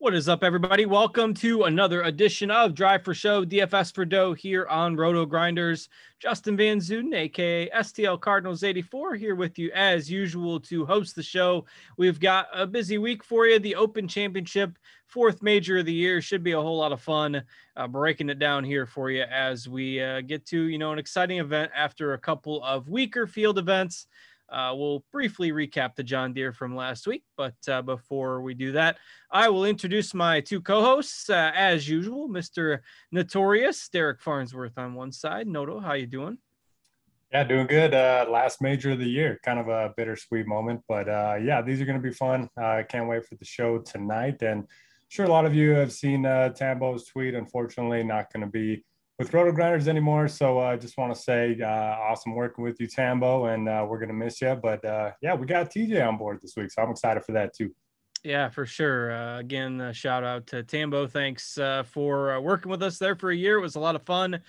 [0.00, 0.86] What is up, everybody?
[0.86, 5.88] Welcome to another edition of Drive for Show, DFS for Dough here on Roto Grinders.
[6.20, 11.22] Justin Van Zuiden, aka STL Cardinals 84, here with you as usual to host the
[11.22, 11.66] show.
[11.96, 13.58] We've got a busy week for you.
[13.58, 17.42] The Open Championship, fourth major of the year, should be a whole lot of fun.
[17.76, 21.00] Uh, breaking it down here for you as we uh, get to you know an
[21.00, 24.06] exciting event after a couple of weaker field events.
[24.50, 28.72] Uh, we'll briefly recap the John Deere from last week, but uh, before we do
[28.72, 28.96] that,
[29.30, 32.28] I will introduce my two co-hosts uh, as usual.
[32.28, 32.80] Mr.
[33.12, 35.46] Notorious Derek Farnsworth on one side.
[35.46, 36.38] Noto, how you doing?
[37.30, 37.92] Yeah, doing good.
[37.92, 41.78] Uh, last major of the year, kind of a bittersweet moment, but uh, yeah, these
[41.80, 42.48] are going to be fun.
[42.56, 44.66] I uh, can't wait for the show tonight, and
[45.08, 47.34] sure a lot of you have seen Tambo's tweet.
[47.34, 48.82] Unfortunately, not going to be
[49.18, 50.28] with Roto Grinders anymore.
[50.28, 53.84] So I uh, just want to say, uh, awesome working with you, Tambo, and uh,
[53.88, 54.54] we're gonna miss you.
[54.54, 57.54] But uh, yeah, we got TJ on board this week, so I'm excited for that
[57.54, 57.74] too.
[58.24, 59.12] Yeah, for sure.
[59.12, 61.06] Uh, again, shout out to Tambo.
[61.06, 63.58] Thanks uh, for working with us there for a year.
[63.58, 64.40] It was a lot of fun.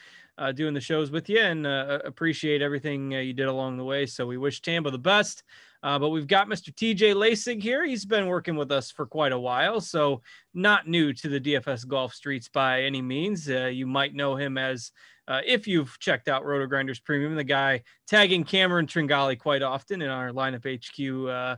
[0.56, 4.06] doing the shows with you and appreciate everything you did along the way.
[4.06, 5.44] So we wish Tambo the best.
[5.82, 6.74] Uh, but we've got Mr.
[6.74, 7.86] TJ Lasig here.
[7.86, 10.22] He's been working with us for quite a while, so
[10.54, 13.50] not new to the DFS golf streets by any means.
[13.50, 14.92] Uh, you might know him as,
[15.28, 20.02] uh, if you've checked out Roto Grinders Premium, the guy tagging Cameron Tringali quite often
[20.02, 21.56] in our lineup HQ uh,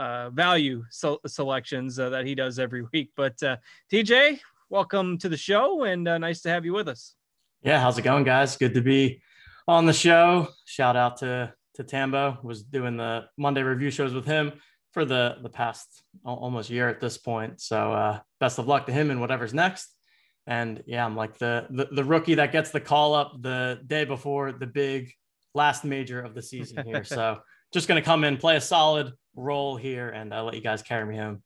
[0.00, 3.10] uh, value so- selections uh, that he does every week.
[3.16, 3.38] But
[3.92, 7.16] TJ, welcome to the show and nice to have you with us.
[7.62, 8.56] Yeah, how's it going, guys?
[8.56, 9.20] Good to be
[9.66, 10.48] on the show.
[10.66, 12.38] Shout out to to Tambo.
[12.42, 14.52] Was doing the Monday review shows with him
[14.92, 17.60] for the the past almost year at this point.
[17.60, 19.94] So uh, best of luck to him and whatever's next.
[20.46, 24.04] And yeah, I'm like the, the the rookie that gets the call up the day
[24.04, 25.12] before the big
[25.54, 27.04] last major of the season here.
[27.16, 27.38] so
[27.72, 31.06] just gonna come in, play a solid role here, and I'll let you guys carry
[31.06, 31.42] me home.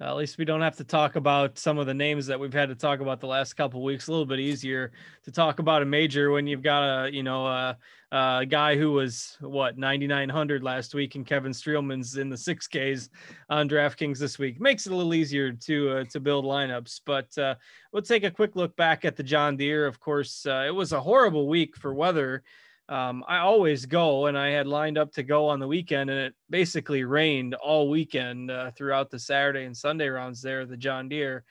[0.00, 2.68] At least we don't have to talk about some of the names that we've had
[2.68, 4.06] to talk about the last couple weeks.
[4.06, 4.92] A little bit easier
[5.24, 7.76] to talk about a major when you've got a you know a,
[8.12, 13.08] a guy who was what 9900 last week and Kevin Streelman's in the 6Ks
[13.50, 14.60] on DraftKings this week.
[14.60, 17.00] Makes it a little easier to uh, to build lineups.
[17.04, 17.56] But uh,
[17.92, 19.86] we'll take a quick look back at the John Deere.
[19.86, 22.44] Of course, uh, it was a horrible week for weather
[22.88, 26.18] um, I always go, and I had lined up to go on the weekend, and
[26.18, 31.08] it basically rained all weekend uh, throughout the Saturday and Sunday rounds there, the John
[31.08, 31.44] Deere,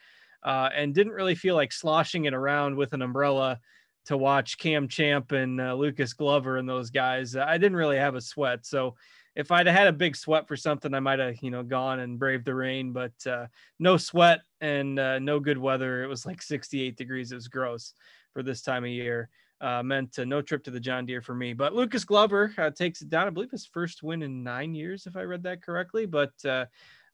[0.44, 3.60] uh, and didn't really feel like sloshing it around with an umbrella
[4.06, 7.36] to watch Cam Champ and uh, Lucas Glover and those guys.
[7.36, 8.96] I didn't really have a sweat, so
[9.36, 12.18] if I'd had a big sweat for something, I might have you know gone and
[12.18, 13.46] braved the rain, but uh,
[13.78, 16.04] no sweat and uh, no good weather.
[16.04, 17.32] It was like 68 degrees.
[17.32, 17.94] It was gross
[18.34, 19.30] for this time of year
[19.62, 21.54] uh, meant uh, no trip to the John Deere for me.
[21.54, 23.28] But Lucas Glover uh, takes it down.
[23.28, 26.06] I believe his first win in nine years, if I read that correctly.
[26.06, 26.66] But uh,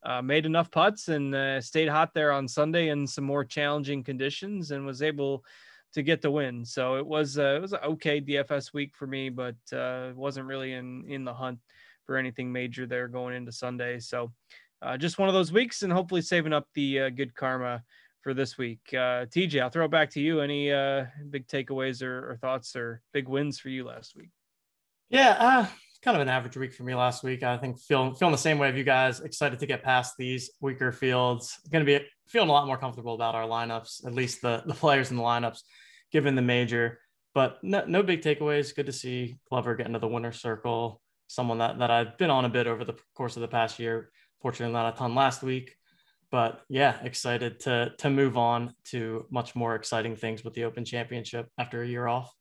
[0.04, 4.04] uh, made enough putts and uh, stayed hot there on Sunday in some more challenging
[4.04, 5.44] conditions and was able
[5.94, 6.66] to get the win.
[6.66, 9.56] So it was it was an okay DFS week for me, but
[10.16, 11.60] wasn't really in in the hunt
[12.06, 14.00] for anything major there going into Sunday.
[14.00, 14.34] So
[14.98, 17.84] just one of those weeks, and hopefully saving up the good karma
[18.24, 18.80] for this week.
[18.90, 20.40] Uh, TJ, I'll throw it back to you.
[20.40, 24.30] Any uh, big takeaways or, or, thoughts or big wins for you last week?
[25.10, 25.68] Yeah, uh,
[26.02, 27.44] kind of an average week for me last week.
[27.44, 29.20] I think feeling feeling the same way of you guys.
[29.20, 31.60] Excited to get past these weaker fields.
[31.72, 34.74] Going to be feeling a lot more comfortable about our lineups, at least the the
[34.74, 35.60] players in the lineups,
[36.12, 37.00] given the major.
[37.36, 38.74] But no, no big takeaways.
[38.74, 41.02] Good to see Glover get into the winner circle.
[41.28, 44.10] Someone that that I've been on a bit over the course of the past year.
[44.42, 45.76] Fortunately, not a ton last week
[46.34, 50.84] but yeah, excited to to move on to much more exciting things with the Open
[50.84, 52.34] Championship after a year off.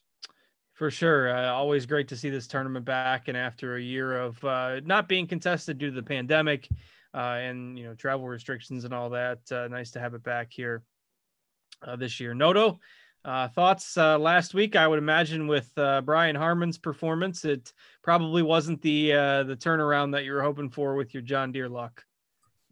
[0.72, 1.28] For sure.
[1.28, 3.28] Uh, always great to see this tournament back.
[3.28, 6.66] And after a year of uh, not being contested due to the pandemic
[7.12, 10.48] uh, and, you know, travel restrictions and all that, uh, nice to have it back
[10.50, 10.82] here
[11.86, 12.32] uh, this year.
[12.32, 12.80] Noto,
[13.26, 14.74] uh, thoughts last week?
[14.74, 20.32] I would imagine with Brian Harman's performance, it probably wasn't the the turnaround that you
[20.32, 22.02] were hoping for with your John Deere luck.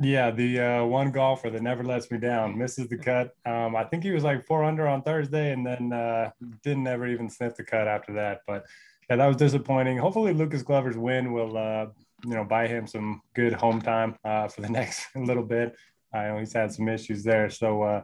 [0.02, 3.34] Yeah, the uh, one golfer that never lets me down misses the cut.
[3.44, 6.30] Um, I think he was like four under on Thursday, and then uh,
[6.62, 8.40] didn't ever even sniff the cut after that.
[8.46, 8.64] But
[9.10, 9.98] yeah, that was disappointing.
[9.98, 11.86] Hopefully, Lucas Glover's win will uh,
[12.24, 15.76] you know buy him some good home time uh, for the next little bit.
[16.14, 18.02] I know he's had some issues there, so uh,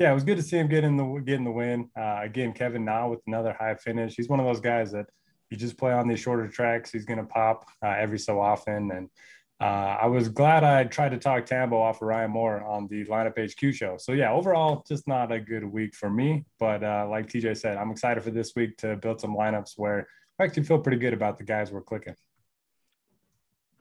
[0.00, 1.88] yeah, it was good to see him get in the getting the win.
[1.96, 4.16] Uh, again, Kevin Na with another high finish.
[4.16, 5.06] He's one of those guys that
[5.50, 6.90] you just play on these shorter tracks.
[6.90, 9.08] He's going to pop every so often, and
[9.58, 13.06] uh, I was glad I tried to talk Tambo off of Ryan Moore on the
[13.06, 13.96] lineup HQ show.
[13.96, 16.44] So yeah, overall, just not a good week for me.
[16.58, 20.08] But uh, like TJ said, I'm excited for this week to build some lineups where
[20.38, 22.14] I actually feel pretty good about the guys we're clicking.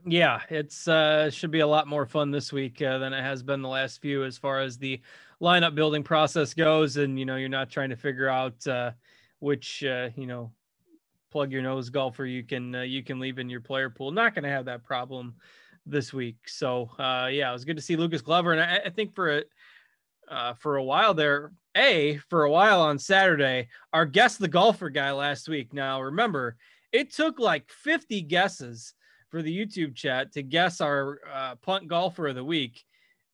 [0.08, 3.44] Yeah, it's uh, should be a lot more fun this week uh, than it has
[3.44, 5.02] been the last few as far as the
[5.42, 6.96] lineup building process goes.
[6.96, 8.92] And you know, you're not trying to figure out uh,
[9.40, 10.52] which uh, you know
[11.32, 14.12] plug your nose golfer you can uh, you can leave in your player pool.
[14.12, 15.36] Not going to have that problem
[15.86, 16.38] this week.
[16.48, 19.38] So uh, yeah, it was good to see Lucas Glover, and I, I think for
[19.38, 19.44] a
[20.30, 24.90] uh, for a while there, a for a while on Saturday, our guest the golfer
[24.90, 25.74] guy last week.
[25.74, 26.58] Now remember,
[26.92, 28.94] it took like 50 guesses
[29.30, 32.84] for the YouTube chat to guess our uh, punt golfer of the week.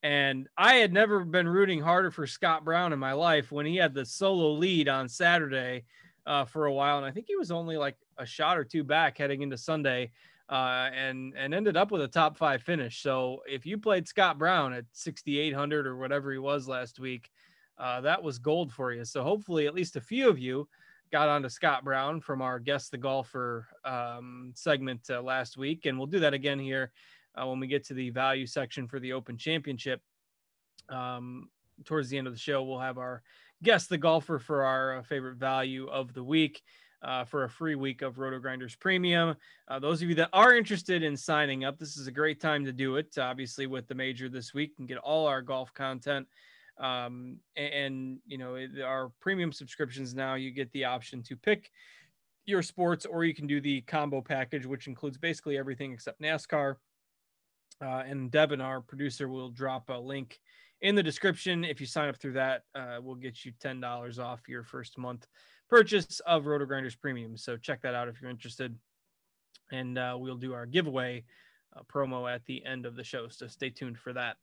[0.03, 3.75] And I had never been rooting harder for Scott Brown in my life when he
[3.75, 5.85] had the solo lead on Saturday
[6.25, 6.97] uh, for a while.
[6.97, 10.11] And I think he was only like a shot or two back heading into Sunday
[10.51, 13.01] uh, and and ended up with a top five finish.
[13.01, 17.31] So if you played Scott Brown at 6,800 or whatever he was last week,
[17.77, 19.05] uh, that was gold for you.
[19.05, 20.67] So hopefully, at least a few of you
[21.11, 25.97] got onto Scott Brown from our guest the golfer um, segment uh, last week, and
[25.97, 26.91] we'll do that again here
[27.35, 30.01] uh, when we get to the value section for the Open Championship.
[30.89, 31.49] Um,
[31.85, 33.23] towards the end of the show, we'll have our
[33.63, 36.61] guest the golfer for our uh, favorite value of the week
[37.03, 39.35] uh, for a free week of Roto Grinders Premium.
[39.67, 42.65] Uh, those of you that are interested in signing up, this is a great time
[42.65, 43.17] to do it.
[43.17, 46.27] Obviously, with the major this week, and get all our golf content.
[46.77, 51.71] Um, and, and, you know, our premium subscriptions now, you get the option to pick
[52.45, 56.75] your sports, or you can do the combo package, which includes basically everything except NASCAR.
[57.81, 60.39] Uh, and Devin, our producer, will drop a link
[60.81, 61.63] in the description.
[61.63, 65.27] If you sign up through that, uh, we'll get you $10 off your first month
[65.71, 67.37] purchase of Roto Grinders Premium.
[67.37, 68.77] So check that out if you're interested.
[69.71, 71.23] And uh, we'll do our giveaway
[71.75, 73.29] uh, promo at the end of the show.
[73.29, 74.35] So stay tuned for that.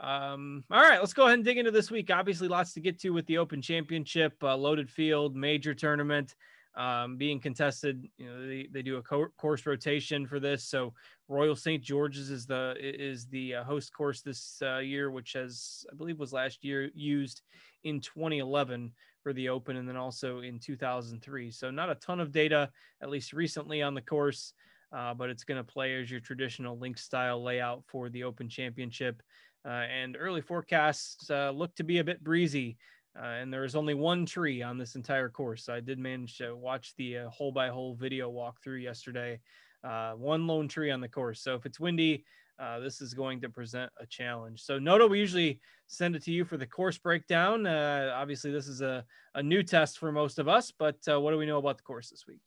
[0.00, 2.08] Um, all right, let's go ahead and dig into this week.
[2.10, 6.36] Obviously, lots to get to with the Open Championship, uh, loaded field, major tournament
[6.76, 8.06] um, being contested.
[8.16, 10.64] You know, they, they do a co- course rotation for this.
[10.64, 10.94] So
[11.28, 11.82] Royal St.
[11.82, 16.20] George's is the is the uh, host course this uh, year, which has I believe
[16.20, 17.42] was last year used
[17.82, 21.50] in 2011 for the Open, and then also in 2003.
[21.50, 22.70] So not a ton of data,
[23.02, 24.52] at least recently on the course.
[24.92, 28.48] Uh, but it's going to play as your traditional link style layout for the Open
[28.48, 29.22] Championship.
[29.64, 32.76] Uh, and early forecasts uh, look to be a bit breezy
[33.18, 35.68] uh, and there is only one tree on this entire course.
[35.68, 39.40] I did manage to watch the hole by hole video walkthrough yesterday.
[39.82, 41.42] Uh, one lone tree on the course.
[41.42, 42.24] So if it's windy,
[42.60, 44.62] uh, this is going to present a challenge.
[44.62, 47.66] So Noto, we usually send it to you for the course breakdown.
[47.66, 51.30] Uh, obviously, this is a, a new test for most of us, but uh, what
[51.32, 52.40] do we know about the course this week?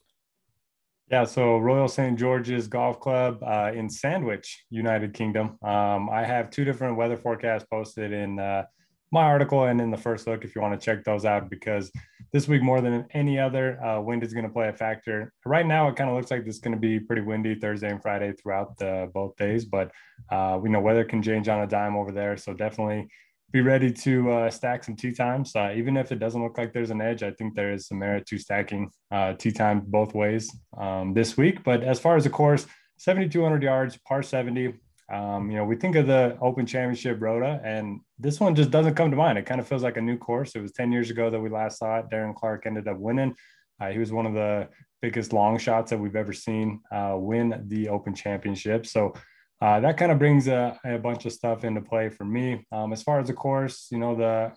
[1.12, 2.18] Yeah, so Royal St.
[2.18, 5.58] George's Golf Club uh, in Sandwich, United Kingdom.
[5.62, 8.64] Um, I have two different weather forecasts posted in uh,
[9.14, 11.92] my article and in the first look if you want to check those out because
[12.32, 15.32] this week more than any other uh, wind is going to play a factor.
[15.46, 17.92] Right now it kind of looks like this is going to be pretty windy thursday
[17.92, 19.92] and friday throughout the both days but
[20.32, 23.08] uh, we know weather can change on a dime over there so definitely
[23.52, 25.56] be ready to uh, stack some tee times.
[25.56, 28.00] Uh, even if it doesn't look like there's an edge i think there is some
[28.00, 31.64] merit to stacking uh, tee times both ways um, this week.
[31.64, 32.66] But as far as the course
[32.98, 34.74] 7200 yards par 70
[35.12, 38.96] um, you know, we think of the Open Championship Rota, and this one just doesn't
[38.96, 39.38] come to mind.
[39.38, 40.56] It kind of feels like a new course.
[40.56, 42.10] It was 10 years ago that we last saw it.
[42.10, 43.36] Darren Clarke ended up winning.
[43.82, 44.70] Uh, he was one of the
[45.02, 48.86] biggest long shots that we've ever seen uh, win the Open Championship.
[48.86, 49.14] So
[49.62, 52.66] uh, that kind of brings a, a, bunch of stuff into play for me.
[52.72, 54.52] Um, as far as the course, you know, the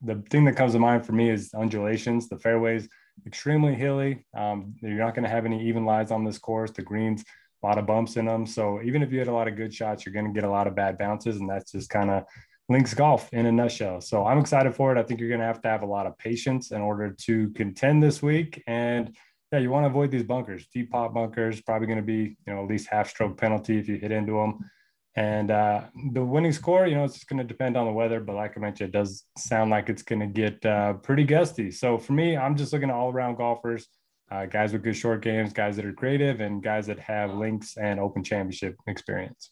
[0.00, 2.28] the thing that comes to mind for me is undulations.
[2.28, 2.88] The fairways
[3.26, 4.24] extremely hilly.
[4.34, 6.70] Um, you're not going to have any even lies on this course.
[6.70, 7.24] The greens
[7.62, 8.46] a lot of bumps in them.
[8.46, 10.50] So even if you had a lot of good shots, you're going to get a
[10.50, 12.24] lot of bad bounces, and that's just kind of
[12.68, 14.00] Links Golf in a nutshell.
[14.00, 14.98] So I'm excited for it.
[14.98, 17.50] I think you're going to have to have a lot of patience in order to
[17.50, 18.62] contend this week.
[18.66, 19.16] And
[19.50, 22.54] yeah, you want to avoid these bunkers, deep pot bunkers, probably going to be, you
[22.54, 24.70] know, at least half stroke penalty if you hit into them.
[25.16, 28.20] And uh, the winning score, you know, it's just going to depend on the weather,
[28.20, 31.70] but like I mentioned, it does sound like it's going to get uh, pretty gusty.
[31.70, 33.88] So for me, I'm just looking at all around golfers,
[34.30, 37.76] uh, guys with good short games, guys that are creative, and guys that have links
[37.76, 39.50] and open championship experience.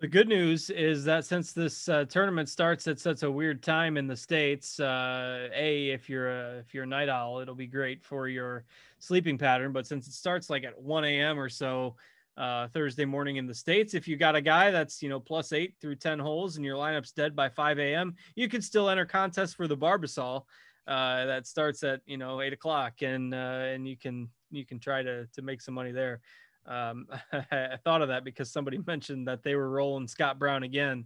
[0.00, 3.96] The good news is that since this uh, tournament starts at such a weird time
[3.96, 7.66] in the states, uh, a if you're a if you're a night owl, it'll be
[7.66, 8.64] great for your
[9.00, 9.72] sleeping pattern.
[9.72, 11.36] But since it starts like at 1 a.m.
[11.36, 11.96] or so
[12.36, 15.52] uh, Thursday morning in the states, if you got a guy that's you know plus
[15.52, 19.04] eight through 10 holes and your lineup's dead by 5 a.m., you can still enter
[19.04, 20.44] contests for the Barbasol
[20.88, 24.80] uh, that starts at you know eight o'clock, and uh, and you can you can
[24.80, 26.20] try to to make some money there.
[26.66, 31.04] Um, I thought of that because somebody mentioned that they were rolling Scott Brown again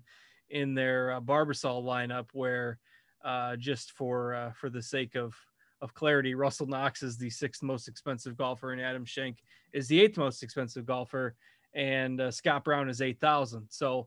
[0.51, 2.79] in their uh, Barbasol lineup, where
[3.25, 5.35] uh, just for uh, for the sake of
[5.81, 10.01] of clarity, Russell Knox is the sixth most expensive golfer, and Adam Schenk is the
[10.01, 11.35] eighth most expensive golfer,
[11.75, 13.67] and uh, Scott Brown is eight thousand.
[13.69, 14.07] So.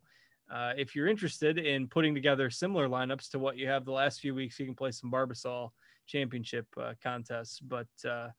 [0.49, 4.19] Uh, if you're interested in putting together similar lineups to what you have the last
[4.19, 5.71] few weeks, you can play some Barbasol
[6.07, 7.59] championship uh, contests.
[7.59, 8.29] But uh,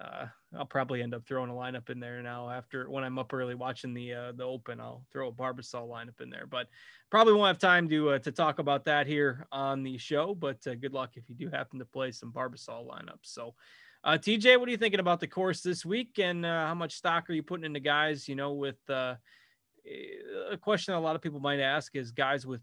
[0.00, 3.32] uh, I'll probably end up throwing a lineup in there now after when I'm up
[3.34, 4.80] early watching the uh, the Open.
[4.80, 6.68] I'll throw a Barbasol lineup in there, but
[7.10, 10.34] probably won't have time to uh, to talk about that here on the show.
[10.34, 13.24] But good luck if you do happen to play some Barbasol lineups.
[13.24, 13.54] So,
[14.04, 17.28] uh, TJ, what are you thinking about the course this week, and how much stock
[17.28, 18.26] are you putting into guys?
[18.26, 18.78] You know, with
[20.50, 22.60] a question a lot of people might ask is guys with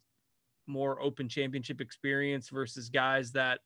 [0.67, 3.59] more Open Championship experience versus guys that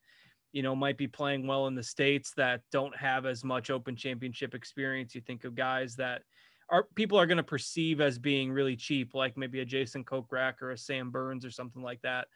[0.54, 3.96] you know, might be playing well in the states that don't have as much open
[3.96, 5.14] championship experience.
[5.16, 6.22] You think of guys that
[6.70, 10.62] are people are going to perceive as being really cheap, like maybe a Jason Kokrak
[10.62, 12.28] or a Sam Burns or something like that.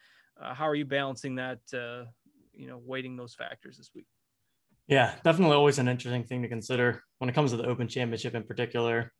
[0.41, 1.59] Uh, how are you balancing that?
[1.71, 2.09] Uh,
[2.53, 4.07] you know, weighting those factors this week.
[4.87, 8.33] Yeah, definitely always an interesting thing to consider when it comes to the Open Championship
[8.33, 9.13] in particular.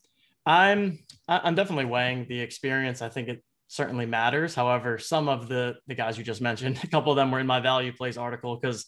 [0.48, 3.02] I'm I'm definitely weighing the experience.
[3.02, 4.56] I think it certainly matters.
[4.56, 7.46] However, some of the the guys you just mentioned, a couple of them were in
[7.46, 8.86] my value plays article because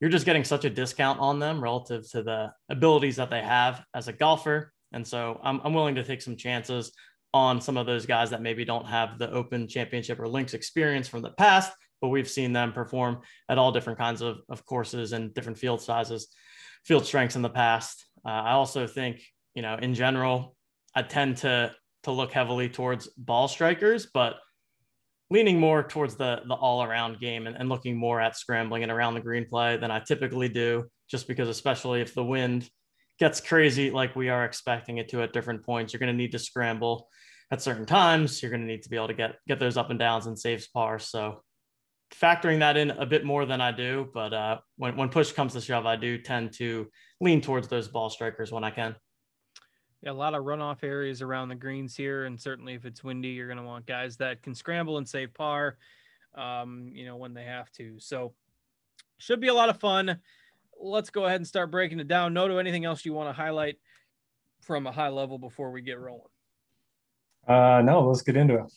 [0.00, 3.84] you're just getting such a discount on them relative to the abilities that they have
[3.94, 4.72] as a golfer.
[4.92, 6.92] And so I'm, I'm willing to take some chances
[7.32, 11.08] on some of those guys that maybe don't have the open championship or links experience
[11.08, 15.12] from the past, but we've seen them perform at all different kinds of, of courses
[15.12, 16.28] and different field sizes,
[16.84, 18.04] field strengths in the past.
[18.24, 19.20] Uh, I also think,
[19.54, 20.54] you know, in general,
[20.94, 21.74] I tend to
[22.04, 24.36] to look heavily towards ball strikers, but
[25.30, 28.92] leaning more towards the the all around game and, and looking more at scrambling and
[28.92, 32.68] around the green play than I typically do, just because especially if the wind
[33.18, 36.32] gets crazy like we are expecting it to at different points, you're going to need
[36.32, 37.08] to scramble
[37.50, 38.42] at certain times.
[38.42, 40.38] You're going to need to be able to get get those up and downs and
[40.38, 40.98] saves par.
[40.98, 41.42] So
[42.12, 45.52] factoring that in a bit more than I do, but uh, when when push comes
[45.54, 46.88] to shove, I do tend to
[47.20, 48.94] lean towards those ball strikers when I can
[50.04, 53.28] yeah, a lot of runoff areas around the greens here, and certainly if it's windy,
[53.28, 55.78] you're going to want guys that can scramble and save par,
[56.34, 57.98] um, you know, when they have to.
[57.98, 58.34] So
[59.16, 60.20] should be a lot of fun.
[60.78, 62.34] Let's go ahead and start breaking it down.
[62.34, 63.78] Noto, anything else you want to highlight
[64.60, 66.22] from a high level before we get rolling?
[67.48, 68.72] Uh, no, let's get into it.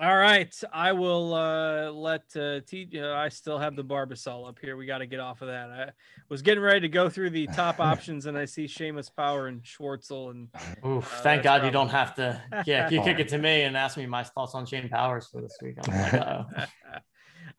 [0.00, 2.88] All right, I will uh, let uh, T.
[2.96, 4.76] Uh, I still have the Barbasol up here.
[4.76, 5.70] We got to get off of that.
[5.70, 5.90] I
[6.28, 9.62] was getting ready to go through the top options, and I see Seamus Power and
[9.62, 10.32] Schwartzel.
[10.32, 10.48] And
[10.86, 11.68] Oof, uh, thank God probably...
[11.68, 12.42] you don't have to.
[12.66, 15.40] Yeah, you kick it to me and ask me my thoughts on Shane Powers for
[15.40, 15.76] this week.
[15.86, 16.46] I'm like, oh.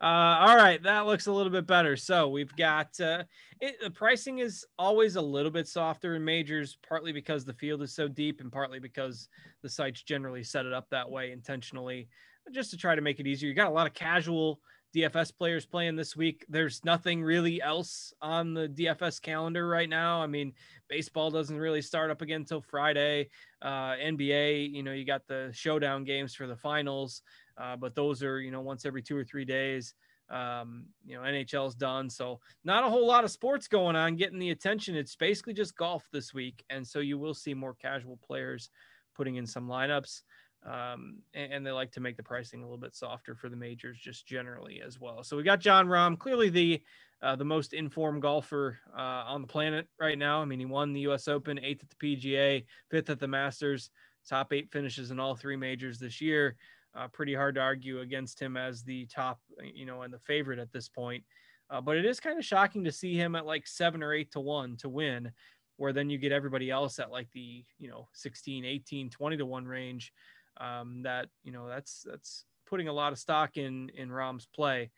[0.00, 0.04] Uh,
[0.40, 1.96] all right, that looks a little bit better.
[1.96, 3.24] So we've got uh,
[3.60, 7.82] it, the pricing is always a little bit softer in majors, partly because the field
[7.82, 9.28] is so deep, and partly because
[9.62, 12.08] the sites generally set it up that way intentionally,
[12.52, 13.48] just to try to make it easier.
[13.48, 14.60] You got a lot of casual
[14.94, 16.44] DFS players playing this week.
[16.48, 20.22] There's nothing really else on the DFS calendar right now.
[20.22, 20.52] I mean,
[20.88, 23.28] baseball doesn't really start up again until Friday.
[23.60, 27.22] Uh, NBA, you know, you got the showdown games for the finals
[27.58, 29.94] uh, but those are you know once every two or three days.
[30.28, 34.40] Um, you know, NHL's done, so not a whole lot of sports going on getting
[34.40, 34.96] the attention.
[34.96, 38.70] It's basically just golf this week, and so you will see more casual players
[39.14, 40.22] putting in some lineups.
[40.64, 43.54] Um, and, and, they like to make the pricing a little bit softer for the
[43.54, 45.22] majors just generally as well.
[45.22, 46.82] So we got Jon Rahm, clearly the
[47.22, 50.42] uh, the most informed golfer uh, on the planet right now.
[50.42, 51.28] I mean, he won the U.S.
[51.28, 53.90] Open, eighth at the PGA, fifth at the Masters,
[54.28, 56.56] top eight finishes in all three majors this year
[56.96, 60.58] uh, pretty hard to argue against him as the top, you know, and the favorite
[60.58, 61.22] at this point.
[61.68, 64.30] Uh, but it is kind of shocking to see him at like seven or eight
[64.32, 65.32] to one to win,
[65.76, 69.46] where then you get everybody else at like the, you know, 16, 18, 20 to
[69.46, 70.12] one range.
[70.58, 74.90] Um, that, you know, that's, that's putting a lot of stock in in Rahm's play.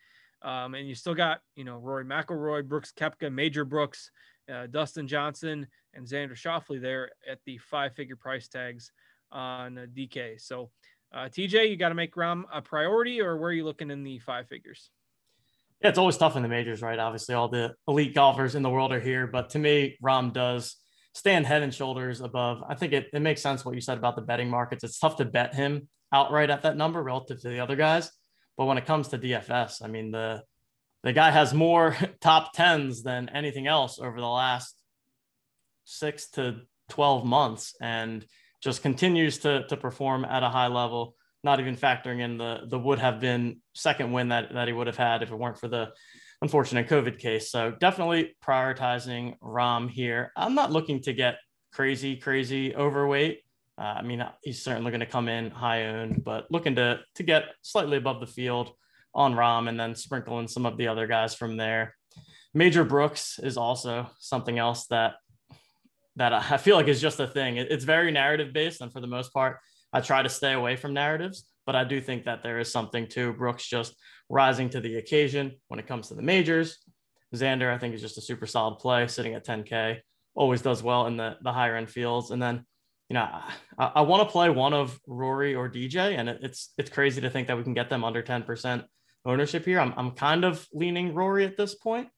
[0.42, 4.10] Um, and you still got, you know, Rory McIlroy, Brooks Koepka, Major Brooks,
[4.52, 8.92] uh, Dustin Johnson, and Xander Schauffele there at the five figure price tags
[9.32, 10.40] on uh, DK.
[10.40, 10.70] So,
[11.12, 14.02] uh, TJ, you got to make Rahm a priority, or where are you looking in
[14.02, 14.90] the five figures?
[15.80, 16.98] Yeah, it's always tough in the majors, right?
[16.98, 20.76] Obviously, all the elite golfers in the world are here, but to me, Rahm does
[21.14, 22.62] stand head and shoulders above.
[22.68, 24.84] I think it, it makes sense what you said about the betting markets.
[24.84, 28.10] It's tough to bet him outright at that number relative to the other guys.
[28.56, 30.42] But when it comes to DFS, I mean, the
[31.04, 34.74] the guy has more top tens than anything else over the last
[35.84, 38.26] six to 12 months and
[38.62, 42.78] just continues to, to perform at a high level not even factoring in the the
[42.78, 45.68] would have been second win that that he would have had if it weren't for
[45.68, 45.90] the
[46.42, 47.50] unfortunate COVID case.
[47.50, 50.32] So definitely prioritizing Rahm here.
[50.36, 51.38] I'm not looking to get
[51.72, 53.40] crazy, crazy overweight.
[53.76, 57.22] Uh, I mean, he's certainly going to come in high owned, but looking to to
[57.22, 58.72] get slightly above the field
[59.14, 61.94] on Rahm and then sprinkle in some of the other guys from there.
[62.54, 65.14] Major Brooks is also something else that
[66.18, 67.56] that I feel like is just a thing.
[67.56, 69.58] It's very narrative based, and for the most part,
[69.92, 73.06] I try to stay away from narratives, but I do think that there is something
[73.08, 73.94] to Brooks just
[74.28, 76.78] rising to the occasion when it comes to the majors.
[77.34, 79.98] Xander, I think, is just a super solid play, sitting at 10K,
[80.34, 82.30] always does well in the, the higher end fields.
[82.30, 82.64] And then,
[83.08, 83.28] you know,
[83.78, 87.20] I, I want to play one of Rory or DJ, and it, it's it's crazy
[87.22, 88.84] to think that we can get them under 10%
[89.24, 89.80] ownership here.
[89.80, 92.08] I'm, I'm kind of leaning Rory at this point,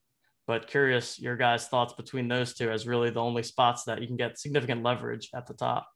[0.51, 4.09] but curious your guys' thoughts between those two as really the only spots that you
[4.09, 5.89] can get significant leverage at the top.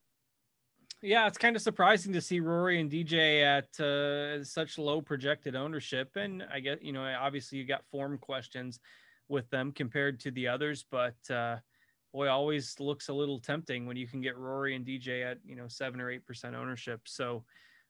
[1.02, 5.56] Yeah, it's kind of surprising to see Rory and DJ at uh, such low projected
[5.56, 6.14] ownership.
[6.14, 8.78] And I guess, you know, obviously you got form questions
[9.28, 11.56] with them compared to the others, but uh,
[12.12, 15.56] boy, always looks a little tempting when you can get Rory and DJ at, you
[15.56, 17.00] know, seven or 8% ownership.
[17.06, 17.44] So,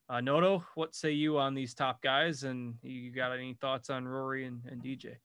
[0.09, 2.44] uh, Noto, what say you on these top guys?
[2.44, 5.16] And you got any thoughts on Rory and, and DJ?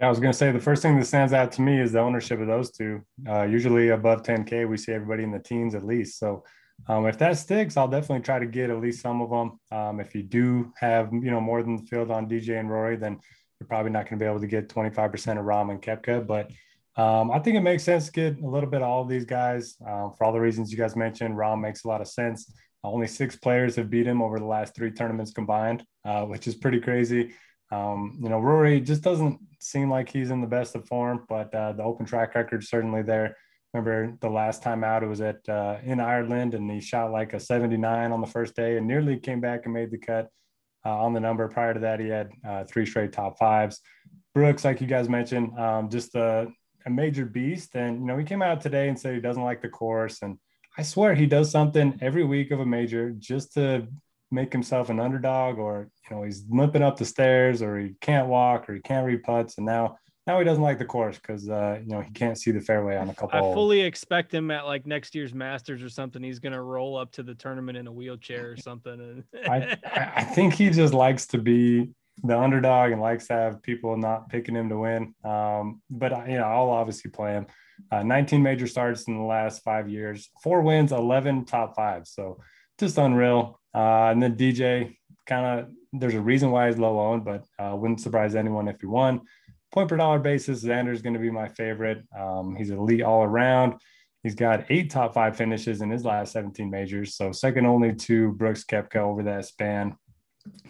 [0.00, 2.00] I was going to say the first thing that stands out to me is the
[2.00, 3.02] ownership of those two.
[3.28, 6.18] Uh, usually above 10K, we see everybody in the teens at least.
[6.18, 6.42] So,
[6.88, 9.60] um, if that sticks, I'll definitely try to get at least some of them.
[9.70, 12.96] Um, if you do have, you know, more than the field on DJ and Rory,
[12.96, 13.20] then
[13.60, 16.26] you're probably not going to be able to get 25% of Rahm and Koepka.
[16.26, 16.50] But
[16.96, 19.26] um, I think it makes sense to get a little bit of all of these
[19.26, 21.36] guys uh, for all the reasons you guys mentioned.
[21.36, 22.50] Rahm makes a lot of sense.
[22.82, 26.54] Only six players have beat him over the last three tournaments combined, uh, which is
[26.54, 27.34] pretty crazy.
[27.70, 31.54] Um, you know, Rory just doesn't seem like he's in the best of form, but
[31.54, 33.36] uh, the open track record certainly there
[33.72, 37.32] remember the last time out it was at uh, in Ireland and he shot like
[37.34, 40.28] a 79 on the first day and nearly came back and made the cut
[40.84, 41.46] uh, on the number.
[41.48, 43.80] Prior to that, he had uh, three straight top fives.
[44.34, 46.48] Brooks, like you guys mentioned, um, just a,
[46.86, 47.74] a, major beast.
[47.74, 50.22] And you know, he came out today and said he doesn't like the course.
[50.22, 50.38] And
[50.78, 53.86] I swear he does something every week of a major just to
[54.30, 58.28] make himself an underdog, or you know, he's limping up the stairs, or he can't
[58.28, 61.48] walk, or he can't read putts, and now now he doesn't like the course because
[61.48, 63.38] uh, you know he can't see the fairway on a couple.
[63.38, 66.22] I fully expect him at like next year's Masters or something.
[66.22, 69.24] He's gonna roll up to the tournament in a wheelchair or something.
[69.48, 71.90] I, I think he just likes to be
[72.22, 75.14] the underdog and likes to have people not picking him to win.
[75.24, 77.46] Um, but you know, I'll obviously play him.
[77.90, 82.10] Uh, 19 major starts in the last five years, four wins, 11 top fives.
[82.10, 82.40] So
[82.78, 83.59] just unreal.
[83.74, 87.74] Uh, and then DJ kind of, there's a reason why he's low owned, but uh,
[87.76, 89.20] wouldn't surprise anyone if he won
[89.72, 92.02] point per dollar basis, Xander is going to be my favorite.
[92.18, 93.74] Um, he's elite all around.
[94.22, 97.14] He's got eight top five finishes in his last 17 majors.
[97.14, 99.96] So second only to Brooks Koepka over that span.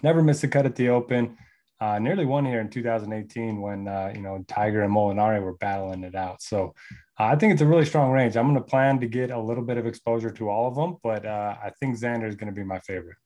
[0.02, 1.36] Never missed a cut at the Open.
[1.80, 6.04] Uh, nearly won here in 2018 when uh, you know Tiger and Molinari were battling
[6.04, 6.42] it out.
[6.42, 6.74] So
[7.18, 8.36] uh, I think it's a really strong range.
[8.36, 10.98] I'm going to plan to get a little bit of exposure to all of them,
[11.02, 13.16] but uh, I think Xander is going to be my favorite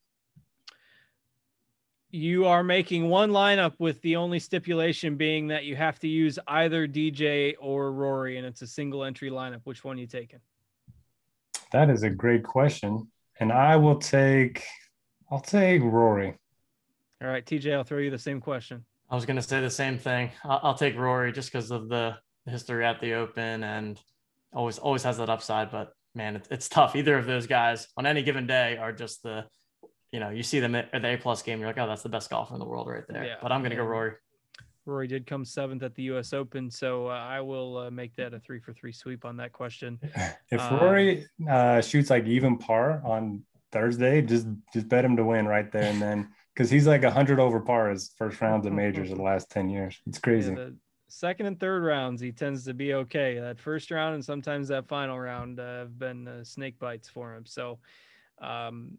[2.14, 6.38] you are making one lineup with the only stipulation being that you have to use
[6.46, 9.62] either DJ or Rory, and it's a single entry lineup.
[9.64, 10.38] Which one are you taking?
[11.72, 14.62] That is a great question, and I will take.
[15.28, 16.38] I'll take Rory.
[17.22, 18.84] All right, TJ, I'll throw you the same question.
[19.10, 20.30] I was going to say the same thing.
[20.44, 24.00] I'll, I'll take Rory just because of the history at the Open and
[24.52, 25.70] always always has that upside.
[25.70, 26.96] But man, it, it's tough.
[26.96, 29.44] Either of those guys on any given day are just the
[30.14, 32.08] you know, you see them at the A plus game, you're like, oh, that's the
[32.08, 33.24] best golfer in the world right there.
[33.24, 33.34] Yeah.
[33.42, 34.12] But I'm gonna go Rory.
[34.86, 36.32] Rory did come seventh at the U.S.
[36.32, 39.52] Open, so uh, I will uh, make that a three for three sweep on that
[39.52, 39.98] question.
[40.52, 45.24] If um, Rory uh, shoots like even par on Thursday, just just bet him to
[45.24, 48.72] win right there and then, because he's like hundred over par his first rounds of
[48.72, 50.00] majors in the last ten years.
[50.06, 50.54] It's crazy.
[50.56, 50.70] Yeah,
[51.08, 53.38] second and third rounds, he tends to be okay.
[53.38, 57.34] That first round and sometimes that final round uh, have been uh, snake bites for
[57.34, 57.46] him.
[57.46, 57.78] So.
[58.40, 58.98] Um,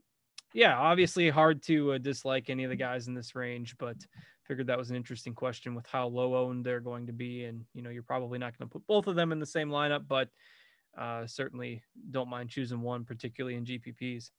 [0.53, 3.97] yeah, obviously hard to uh, dislike any of the guys in this range, but
[4.45, 7.43] figured that was an interesting question with how low owned they're going to be.
[7.43, 9.69] And, you know, you're probably not going to put both of them in the same
[9.69, 10.29] lineup, but
[10.97, 14.31] uh, certainly don't mind choosing one, particularly in GPPs.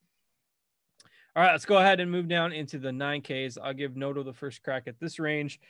[1.36, 3.58] All right, let's go ahead and move down into the 9Ks.
[3.62, 5.60] I'll give Noto the first crack at this range.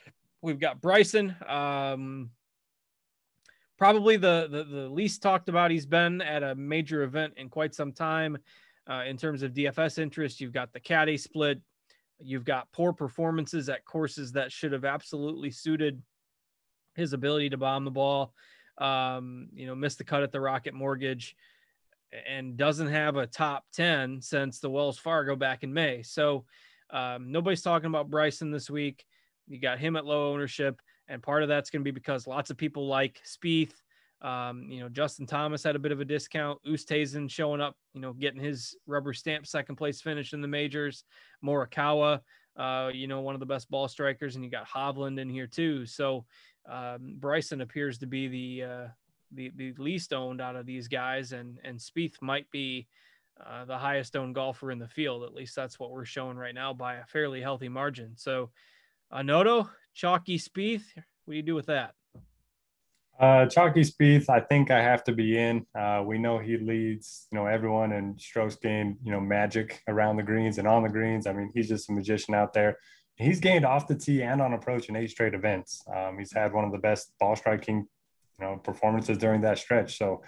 [0.41, 1.35] We've got Bryson.
[1.45, 2.29] Um,
[3.77, 5.69] probably the, the, the least talked about.
[5.69, 8.37] He's been at a major event in quite some time.
[8.89, 11.59] Uh, in terms of DFS interest, you've got the caddy split.
[12.17, 16.01] You've got poor performances at courses that should have absolutely suited
[16.95, 18.33] his ability to bomb the ball.
[18.77, 21.35] Um, you know, missed the cut at the Rocket Mortgage
[22.27, 26.03] and doesn't have a top 10 since the Wells Fargo back in May.
[26.03, 26.45] So
[26.89, 29.05] um, nobody's talking about Bryson this week.
[29.47, 30.81] You got him at low ownership.
[31.07, 33.73] And part of that's going to be because lots of people like Spieth.
[34.21, 36.59] Um, you know, Justin Thomas had a bit of a discount.
[36.67, 41.03] Oosthuizen showing up, you know, getting his rubber stamp second place finish in the majors.
[41.45, 42.21] Morikawa,
[42.57, 45.47] uh, you know, one of the best ball strikers, and you got Hovland in here
[45.47, 45.85] too.
[45.85, 46.25] So
[46.67, 48.87] um, Bryson appears to be the uh,
[49.31, 52.87] the the least owned out of these guys, and and Spieth might be
[53.45, 55.23] uh, the highest owned golfer in the field.
[55.23, 58.13] At least that's what we're showing right now by a fairly healthy margin.
[58.15, 58.49] So,
[59.13, 61.93] Anoto, chalky Spieth, what do you do with that?
[63.19, 65.65] Uh, Chalky Spieth, I think I have to be in.
[65.77, 70.17] Uh, we know he leads, you know, everyone in strokes gained, you know, magic around
[70.17, 71.25] the greens and on the greens.
[71.25, 72.77] I mean, he's just a magician out there.
[73.15, 75.83] He's gained off the tee and on approach in eight straight events.
[75.91, 77.87] Um, he's had one of the best ball striking,
[78.39, 79.97] you know, performances during that stretch.
[79.97, 80.21] So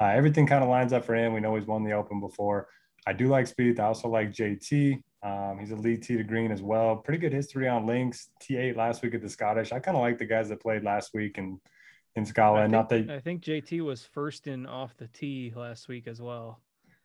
[0.00, 1.32] uh, everything kind of lines up for him.
[1.32, 2.68] We know he's won the Open before.
[3.06, 3.78] I do like Spieth.
[3.78, 5.02] I also like JT.
[5.22, 6.96] Um, he's a lead tee to green as well.
[6.96, 8.28] Pretty good history on links.
[8.42, 9.72] T8 last week at the Scottish.
[9.72, 11.60] I kind of like the guys that played last week and–
[12.16, 12.72] in Scotland.
[12.72, 16.60] Not that I think JT was first in off the tee last week as well.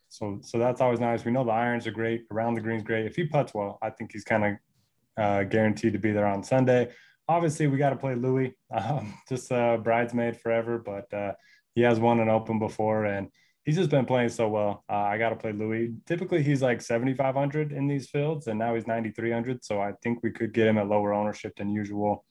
[0.09, 1.23] So so that's always nice.
[1.23, 3.05] We know the irons are great, around the greens great.
[3.05, 6.43] If he puts well, I think he's kind of uh, guaranteed to be there on
[6.43, 6.89] Sunday.
[7.31, 11.31] Obviously, we got to play Louis, um, just a bridesmaid forever, but uh,
[11.75, 13.29] he has won an Open before, and
[13.63, 14.83] he's just been playing so well.
[14.89, 15.93] Uh, I got to play Louis.
[16.05, 19.63] Typically, he's like 7,500 in these fields, and now he's 9,300.
[19.63, 22.25] So I think we could get him at lower ownership than usual.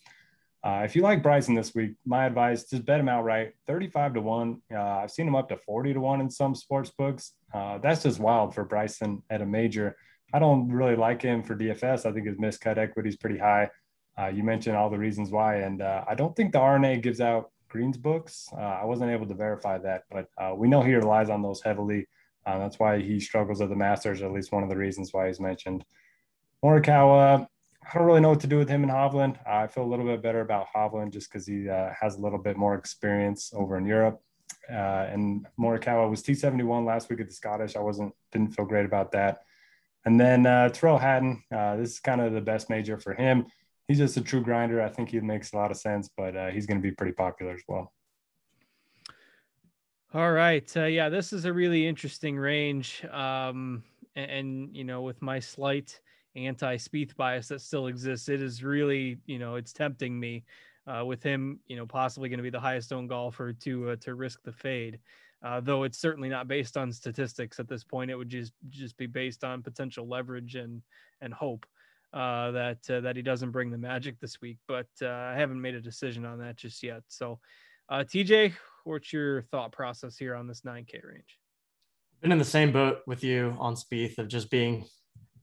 [0.63, 4.21] Uh, if you like Bryson this week, my advice just bet him outright 35 to
[4.21, 4.63] 1.
[4.71, 7.33] Uh, I've seen him up to 40 to 1 in some sports books.
[7.55, 9.97] Uh, that's just wild for Bryson at a major.
[10.35, 12.05] I don't really like him for DFS.
[12.05, 13.71] I think his miscut equity is pretty high.
[14.21, 17.21] Uh, you mentioned all the reasons why, and uh, I don't think the R&A gives
[17.21, 18.49] out greens books.
[18.53, 20.29] Uh, I wasn't able to verify that, but
[20.59, 22.07] we know he relies on those heavily.
[22.45, 25.41] that's why he struggles at the Masters, at least one of the reasons why he's
[25.41, 25.85] mentioned.
[26.63, 27.47] Morikawa,
[27.83, 29.45] I don't really know what to do with him and Hovland.
[29.47, 32.39] I feel a little bit better about Hovland just because he uh, has a little
[32.39, 34.21] bit more experience over in Europe.
[34.71, 37.77] Uh, and Morikawa was T71 last week at the Scottish.
[37.77, 39.43] I wasn't didn't feel great about that.
[40.05, 43.47] And then uh, Tyrrell Hatton, uh, this is kind of the best major for him.
[43.91, 44.81] He's just a true grinder.
[44.81, 47.11] I think he makes a lot of sense, but uh, he's going to be pretty
[47.11, 47.93] popular as well.
[50.15, 53.83] All right, uh, yeah, this is a really interesting range, um,
[54.15, 56.01] and, and you know, with my slight
[56.37, 60.45] anti Spieth bias that still exists, it is really, you know, it's tempting me
[60.87, 63.97] uh, with him, you know, possibly going to be the highest owned golfer to uh,
[64.03, 65.01] to risk the fade.
[65.43, 68.97] Uh, though it's certainly not based on statistics at this point, it would just just
[68.97, 70.81] be based on potential leverage and
[71.23, 71.67] and hope
[72.13, 74.59] uh, that uh, that he doesn't bring the magic this week.
[74.67, 77.03] But uh, I haven't made a decision on that just yet.
[77.09, 77.39] So,
[77.91, 81.39] TJ, what's your thought process here on this 9K range?
[82.21, 84.85] Been in the same boat with you on Spieth of just being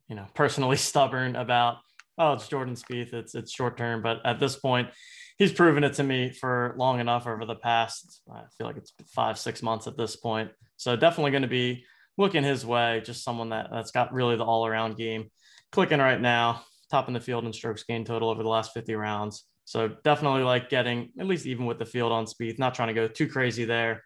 [0.08, 1.77] you know, personally stubborn about,
[2.17, 4.01] oh, it's Jordan Spieth, it's it's short term.
[4.01, 4.89] But at this point,
[5.38, 8.93] he's proven it to me for long enough over the past, I feel like it's
[9.13, 10.51] five, six months at this point.
[10.77, 11.86] So definitely going to be
[12.17, 15.30] looking his way, just someone that, that's got really the all around game
[15.71, 18.95] clicking right now, top in the field in strokes gained total over the last 50
[18.95, 19.45] rounds.
[19.65, 22.93] So definitely like getting at least even with the field on Spieth, not trying to
[22.93, 24.03] go too crazy there.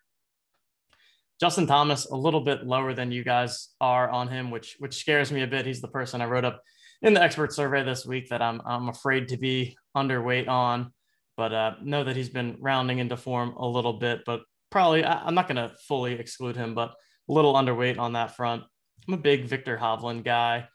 [1.39, 5.32] Justin Thomas a little bit lower than you guys are on him, which which scares
[5.32, 5.65] me a bit.
[5.65, 6.62] He's the person I wrote up
[7.02, 10.93] in the expert survey this week that I'm I'm afraid to be underweight on,
[11.38, 14.21] but uh, know that he's been rounding into form a little bit.
[14.26, 16.91] But probably I, am not going to fully exclude him, but
[17.30, 18.63] a little underweight on that front.
[19.08, 20.67] I'm a big Viktor Hovland guy.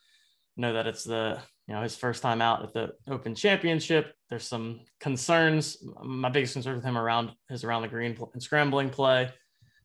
[0.57, 4.15] Know that it's the you know his first time out at the Open Championship.
[4.31, 5.77] There's some concerns.
[6.03, 9.31] My biggest concern with him around his around the green and scrambling play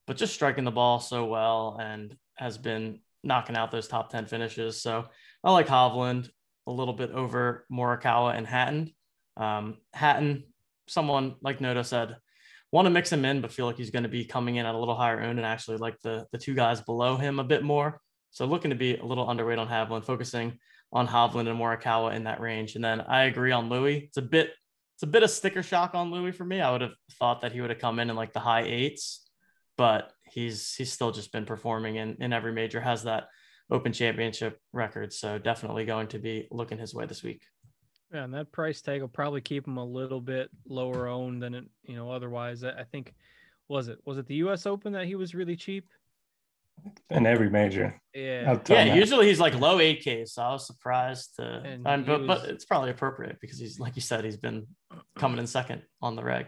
[0.08, 4.26] but just striking the ball so well and has been knocking out those top 10
[4.26, 4.82] finishes.
[4.82, 5.06] So
[5.44, 6.30] I like Hovland
[6.68, 8.94] a little bit over Morikawa and Hatton.
[9.38, 10.44] Um, Hatton,
[10.88, 12.18] someone like Noto said,
[12.72, 14.76] want to mix him in, but feel like he's going to be coming in at
[14.76, 17.64] a little higher own and actually like the, the two guys below him a bit
[17.64, 18.02] more.
[18.32, 20.58] So looking to be a little underweight on Hovland, focusing
[20.92, 22.76] on Hovland and Morikawa in that range.
[22.76, 23.98] And then I agree on Louis.
[23.98, 24.52] It's a bit
[24.96, 26.62] it's a bit of sticker shock on Louis for me.
[26.62, 29.28] I would have thought that he would have come in in like the high eights,
[29.78, 33.28] but he's he's still just been performing in, in every major, has that
[33.72, 35.12] open championship record.
[35.12, 37.42] So definitely going to be looking his way this week.
[38.14, 41.56] Yeah, and that price tag will probably keep him a little bit lower owned than
[41.56, 42.64] it, you know, otherwise.
[42.64, 43.14] I think
[43.70, 45.90] was it was it the US Open that he was really cheap?
[47.10, 48.00] In every major.
[48.14, 48.96] Yeah, yeah.
[48.96, 51.44] Usually he's like low 8K, so I was surprised to.
[51.44, 54.68] And and, but he but it's probably appropriate because he's like you said, he's been
[55.18, 56.48] coming in second on the reg.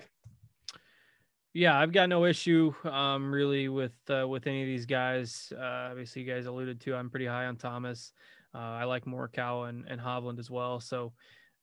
[1.54, 5.54] Yeah, I've got no issue um really with uh, with any of these guys.
[5.56, 8.12] Uh, obviously, you guys alluded to I'm pretty high on Thomas.
[8.56, 10.80] Uh, I like Morikawa and, and Hovland as well.
[10.80, 11.14] So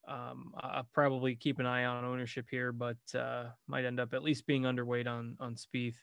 [0.09, 4.13] um, I- I'll probably keep an eye on ownership here, but uh, might end up
[4.15, 5.97] at least being underweight on on Spieth,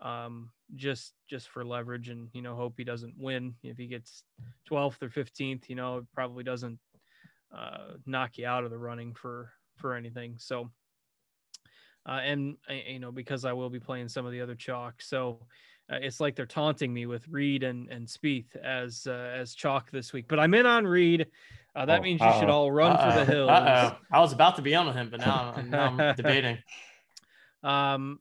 [0.00, 3.54] um, just just for leverage and you know hope he doesn't win.
[3.62, 4.22] If he gets
[4.70, 6.78] 12th or 15th, you know it probably doesn't
[7.56, 10.34] uh, knock you out of the running for for anything.
[10.38, 10.70] So
[12.08, 15.00] uh, and uh, you know because I will be playing some of the other chalk,
[15.00, 15.40] so
[15.90, 19.90] uh, it's like they're taunting me with Reed and and Spieth as uh, as chalk
[19.90, 20.26] this week.
[20.28, 21.26] But I'm in on Reed.
[21.74, 22.52] Uh, that Oh, means you should uh-oh.
[22.62, 23.50] all run for the hills.
[23.50, 23.96] Uh-oh.
[24.10, 26.58] I was about to be on with him, but now now I'm debating.
[27.62, 28.20] Um,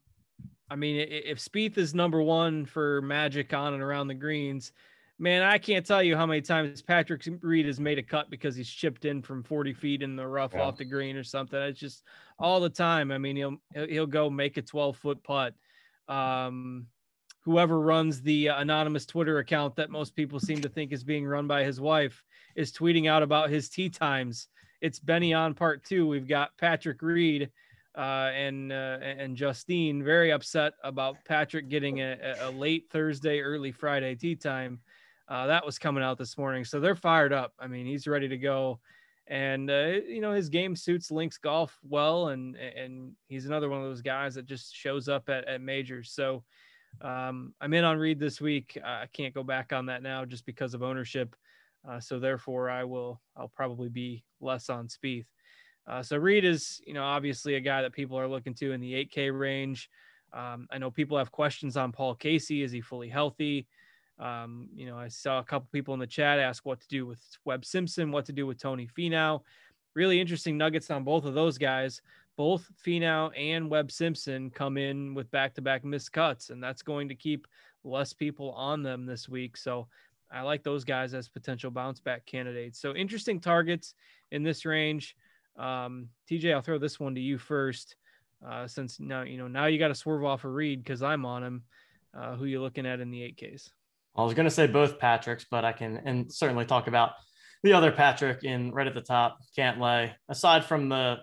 [0.69, 4.71] I mean, if Spieth is number one for Magic on and around the greens,
[5.19, 8.55] man, I can't tell you how many times Patrick Reed has made a cut because
[8.55, 10.61] he's chipped in from 40 feet in the rough Yeah.
[10.63, 11.59] off the green or something.
[11.59, 12.03] It's just
[12.39, 13.11] all the time.
[13.11, 15.53] I mean, he'll he'll go make a 12 foot putt.
[16.07, 16.87] Um,
[17.43, 21.25] whoever runs the uh, anonymous Twitter account that most people seem to think is being
[21.27, 22.23] run by his wife
[22.55, 24.47] is tweeting out about his tee times.
[24.81, 26.07] It's Benny on part two.
[26.07, 27.51] We've got Patrick Reed
[27.97, 33.71] uh, and uh, and Justine very upset about Patrick getting a, a- late Thursday, early
[33.71, 34.79] Friday tee time.
[35.27, 37.53] Uh, that was coming out this morning, so they're fired up.
[37.59, 38.79] I mean, he's ready to go,
[39.27, 43.81] and uh, you know his game suits links golf well, and and he's another one
[43.81, 46.11] of those guys that just shows up at, at majors.
[46.11, 46.43] So
[47.01, 48.77] um, I'm in on Reed this week.
[48.83, 51.35] I can't go back on that now just because of ownership.
[51.87, 53.21] Uh, so therefore, I will.
[53.35, 55.25] I'll probably be less on Spieth.
[55.87, 58.81] Uh, so Reed is, you know, obviously a guy that people are looking to in
[58.81, 59.89] the 8K range.
[60.33, 62.63] Um, I know people have questions on Paul Casey.
[62.63, 63.67] Is he fully healthy?
[64.19, 67.05] Um, you know, I saw a couple people in the chat ask what to do
[67.05, 69.41] with Webb Simpson, what to do with Tony Finau.
[69.93, 72.01] Really interesting nuggets on both of those guys.
[72.37, 77.15] Both Finau and Webb Simpson come in with back-to-back missed cuts, and that's going to
[77.15, 77.47] keep
[77.85, 79.55] less people on them this week.
[79.55, 79.87] So
[80.31, 82.79] I like those guys as potential bounce back candidates.
[82.79, 83.93] So interesting targets
[84.31, 85.15] in this range.
[85.57, 87.95] Um, TJ, I'll throw this one to you first,
[88.45, 91.25] uh, since now you know now you got to swerve off a Reed because I'm
[91.25, 91.63] on him.
[92.17, 93.69] Uh, who you looking at in the 8Ks?
[94.15, 97.11] I was going to say both Patricks, but I can and certainly talk about
[97.63, 99.39] the other Patrick in right at the top.
[99.57, 101.17] Cantlay aside from the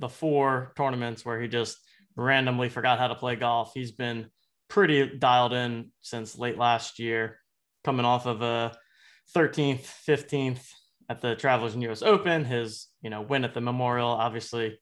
[0.00, 1.78] the four tournaments where he just
[2.16, 3.72] randomly forgot how to play golf.
[3.74, 4.26] He's been
[4.68, 7.38] pretty dialed in since late last year,
[7.84, 8.76] coming off of a
[9.36, 10.68] 13th, 15th
[11.08, 12.02] at the Travelers and U.S.
[12.02, 12.44] Open.
[12.44, 14.80] His you know win at the Memorial, obviously.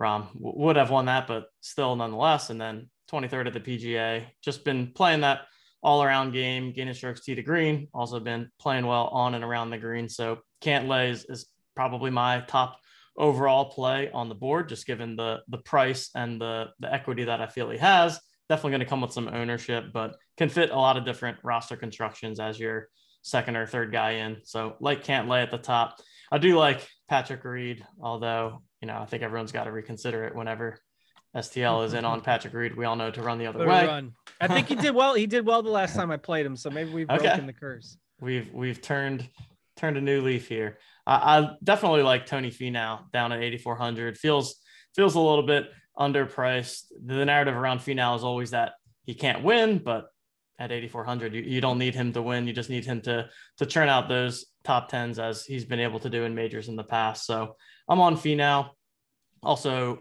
[0.00, 2.50] Rahm would have won that, but still nonetheless.
[2.50, 4.24] And then 23rd at the PGA.
[4.42, 5.42] Just been playing that
[5.84, 7.86] all around game, gaining strokes tee to green.
[7.94, 10.08] Also been playing well on and around the green.
[10.08, 12.80] So Cantlay is, is probably my top
[13.16, 17.40] overall play on the board, just given the the price and the the equity that
[17.40, 18.18] I feel he has.
[18.48, 21.76] Definitely going to come with some ownership, but can fit a lot of different roster
[21.76, 22.88] constructions as your
[23.22, 24.38] second or third guy in.
[24.44, 26.00] So like Cantlay at the top.
[26.30, 30.34] I do like Patrick Reed, although you know I think everyone's got to reconsider it
[30.34, 30.78] whenever
[31.36, 32.76] STL is in on Patrick Reed.
[32.76, 33.86] We all know to run the other Better way.
[33.86, 34.12] run.
[34.40, 35.14] I think he did well.
[35.14, 37.22] He did well the last time I played him, so maybe we've Okay.
[37.28, 37.96] broken the curse.
[38.20, 39.28] we've we've turned
[39.76, 40.78] turned a new leaf here.
[41.06, 44.16] I, I definitely like Tony Finau down at 8400.
[44.16, 44.56] Feels
[44.94, 45.66] feels a little bit
[45.98, 46.84] underpriced.
[47.04, 48.72] The narrative around Finau is always that
[49.04, 50.06] he can't win, but
[50.58, 52.46] at 8400, you, you don't need him to win.
[52.46, 56.00] You just need him to to churn out those top tens as he's been able
[56.00, 57.26] to do in majors in the past.
[57.26, 57.56] So
[57.88, 58.70] I'm on Finau
[59.42, 60.00] Also,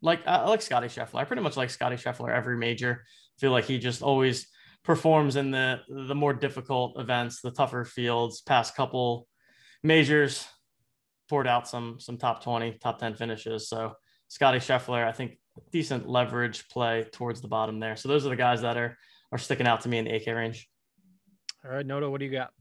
[0.00, 1.20] like I like Scotty Scheffler.
[1.20, 3.04] I pretty much like Scotty Scheffler every major.
[3.38, 4.46] feel like he just always
[4.84, 8.40] performs in the the more difficult events, the tougher fields.
[8.40, 9.26] Past couple
[9.82, 10.46] majors,
[11.28, 13.68] poured out some some top twenty, top ten finishes.
[13.68, 13.94] So
[14.28, 15.38] Scotty Scheffler, I think
[15.72, 17.96] decent leverage play towards the bottom there.
[17.96, 18.96] So those are the guys that are
[19.32, 20.68] are sticking out to me in the 8K range.
[21.64, 22.52] All right, Noto, what do you got?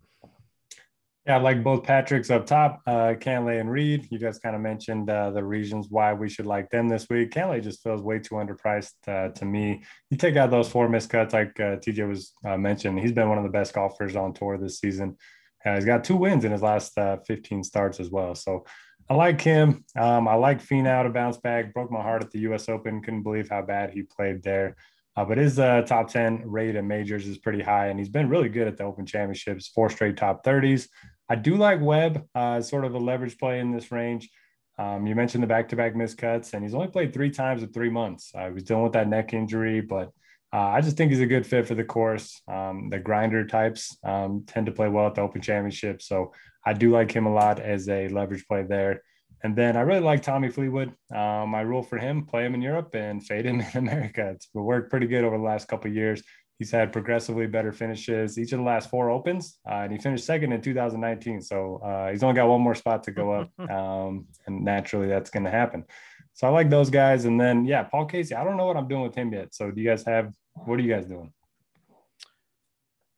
[1.27, 4.08] Yeah, I like both Patrick's up top, uh, Cantlay and Reed.
[4.10, 7.32] You guys kind of mentioned uh, the reasons why we should like them this week.
[7.32, 9.84] Cantlay just feels way too underpriced uh, to me.
[10.10, 12.99] You take out those four miscuts, like uh, TJ was uh, mentioned.
[12.99, 15.17] He's been one of the best golfers on tour this season.
[15.65, 18.34] Uh, he's got two wins in his last uh, 15 starts as well.
[18.34, 18.65] So
[19.10, 19.84] I like him.
[19.97, 21.73] Um, I like Finau to bounce back.
[21.73, 22.69] Broke my heart at the U.S.
[22.69, 23.01] Open.
[23.01, 24.77] Couldn't believe how bad he played there.
[25.17, 28.30] Uh, but his uh, top 10 rate in majors is pretty high, and he's been
[28.30, 30.88] really good at the Open Championships, four straight top 30s.
[31.27, 34.30] I do like Webb, uh, sort of a leverage play in this range.
[34.77, 37.73] Um, you mentioned the back to back miscuts, and he's only played three times in
[37.73, 38.32] three months.
[38.36, 40.12] Uh, he was dealing with that neck injury, but
[40.53, 42.39] uh, I just think he's a good fit for the course.
[42.47, 46.03] Um, the grinder types um, tend to play well at the Open Championship.
[46.03, 46.32] So
[46.63, 49.01] I do like him a lot as a leverage play there.
[49.43, 50.93] And then I really like Tommy Fleetwood.
[51.13, 54.32] Um, my rule for him: play him in Europe and fade him in America.
[54.36, 56.23] It's worked pretty good over the last couple years.
[56.60, 60.26] He's had progressively better finishes each of the last four opens, uh, and he finished
[60.26, 61.39] second in 2019.
[61.41, 65.30] So uh, he's only got one more spot to go up, um, and naturally that's
[65.30, 65.86] going to happen.
[66.34, 67.26] So I like those guys.
[67.26, 68.34] And then yeah, Paul Casey.
[68.34, 69.54] I don't know what I'm doing with him yet.
[69.54, 70.34] So do you guys have?
[70.65, 71.32] What are you guys doing?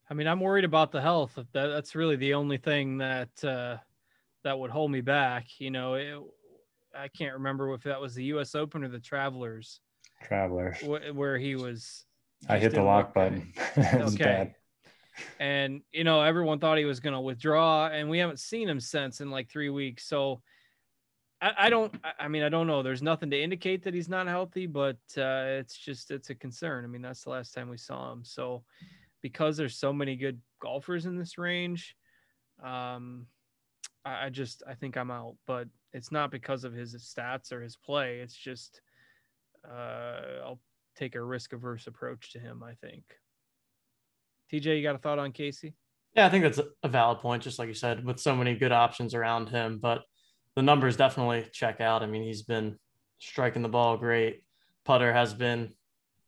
[0.10, 1.36] I mean, I'm worried about the health.
[1.36, 3.78] That, that's really the only thing that uh,
[4.44, 5.46] that would hold me back.
[5.60, 6.18] You know, it,
[6.96, 8.56] I can't remember if that was the U.S.
[8.56, 9.82] Open or the Travelers.
[10.24, 12.06] Travelers, wh- where he was.
[12.48, 13.54] I hit the lock button.
[13.76, 14.24] it was okay.
[14.24, 14.56] bad.
[15.40, 18.80] And you know, everyone thought he was going to withdraw, and we haven't seen him
[18.80, 20.08] since in like three weeks.
[20.08, 20.42] So.
[21.42, 21.94] I, I don't.
[22.20, 22.84] I mean, I don't know.
[22.84, 26.84] There's nothing to indicate that he's not healthy, but uh, it's just it's a concern.
[26.84, 28.26] I mean, that's the last time we saw him.
[28.26, 28.66] So,
[29.22, 31.96] because there's so many good golfers in this range,
[32.62, 33.26] um,
[34.06, 35.36] I, I just I think I'm out.
[35.46, 38.20] But it's not because of his stats or his play.
[38.20, 38.82] It's just
[39.70, 40.60] uh, I'll
[40.96, 42.64] take a risk averse approach to him.
[42.64, 43.04] I think.
[44.52, 45.76] TJ, you got a thought on Casey?
[46.16, 47.44] Yeah, I think that's a valid point.
[47.44, 50.02] Just like you said, with so many good options around him, but
[50.56, 52.02] the numbers definitely check out.
[52.02, 52.78] I mean, he's been
[53.20, 54.44] striking the ball great.
[54.86, 55.74] Putter has been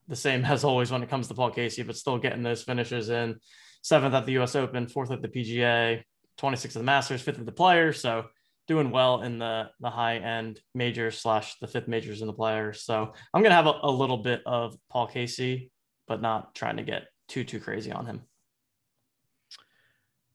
[0.07, 3.09] the same as always when it comes to Paul Casey, but still getting those finishes
[3.09, 3.39] in.
[3.81, 4.55] Seventh at the U.S.
[4.55, 6.03] Open, fourth at the PGA,
[6.39, 7.99] 26th of the Masters, fifth of the Players.
[7.99, 8.25] So
[8.67, 12.83] doing well in the the high end majors slash the fifth majors in the Players.
[12.83, 15.71] So I'm gonna have a, a little bit of Paul Casey,
[16.07, 18.21] but not trying to get too too crazy on him.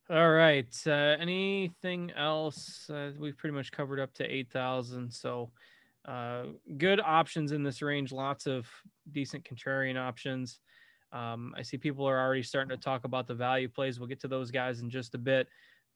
[0.09, 0.72] All right.
[0.87, 2.88] Uh, anything else?
[2.88, 5.12] Uh, we've pretty much covered up to 8,000.
[5.12, 5.50] So,
[6.06, 6.44] uh,
[6.78, 8.12] good options in this range.
[8.12, 8.68] Lots of
[9.11, 10.61] decent contrarian options.
[11.12, 13.98] Um, I see people are already starting to talk about the value plays.
[13.98, 15.48] We'll get to those guys in just a bit.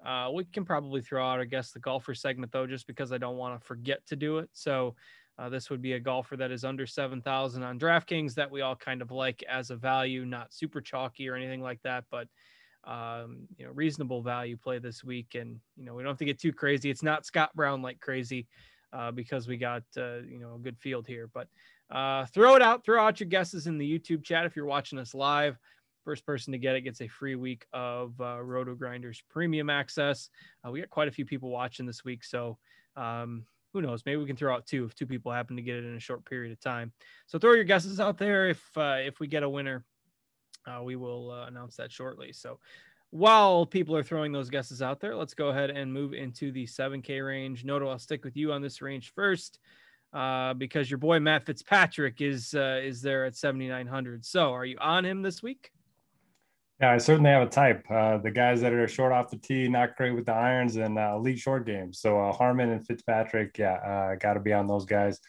[0.05, 3.19] Uh, we can probably throw out, I guess, the golfer segment though, just because I
[3.19, 4.49] don't want to forget to do it.
[4.53, 4.95] So,
[5.39, 8.77] uh, this would be a golfer that is under 7,000 on DraftKings that we all
[8.77, 12.29] kind of like as a value, not super chalky or anything like that, but
[12.85, 15.35] um, you know, reasonable value play this week.
[15.35, 16.91] And, you know, we don't have to get too crazy.
[16.91, 18.47] It's not Scott Brown like crazy
[18.93, 21.29] uh, because we got, uh, you know, a good field here.
[21.33, 21.49] But
[21.91, 24.99] uh, throw it out, throw out your guesses in the YouTube chat if you're watching
[24.99, 25.59] us live.
[26.05, 30.31] First person to get it gets a free week of uh, Roto Grinders premium access.
[30.67, 32.25] Uh, we got quite a few people watching this week.
[32.25, 32.59] So,
[32.97, 34.03] um, who knows?
[34.05, 36.01] Maybe we can throw out two if two people happen to get it in a
[36.01, 36.93] short period of time.
[37.27, 38.49] So throw your guesses out there.
[38.49, 39.85] If uh, if we get a winner,
[40.67, 42.33] uh, we will uh, announce that shortly.
[42.33, 42.59] So
[43.11, 46.65] while people are throwing those guesses out there, let's go ahead and move into the
[46.65, 47.65] 7K range.
[47.65, 49.59] Noto, I'll stick with you on this range first
[50.13, 54.25] uh, because your boy Matt Fitzpatrick is uh, is there at 7,900.
[54.25, 55.73] So are you on him this week?
[56.81, 57.85] Yeah, I certainly have a type.
[57.91, 60.99] Uh, the guys that are short off the tee, not great with the irons, and
[60.99, 62.01] uh, elite short games.
[62.01, 65.21] So uh, Harman and Fitzpatrick, yeah, uh, got to be on those guys.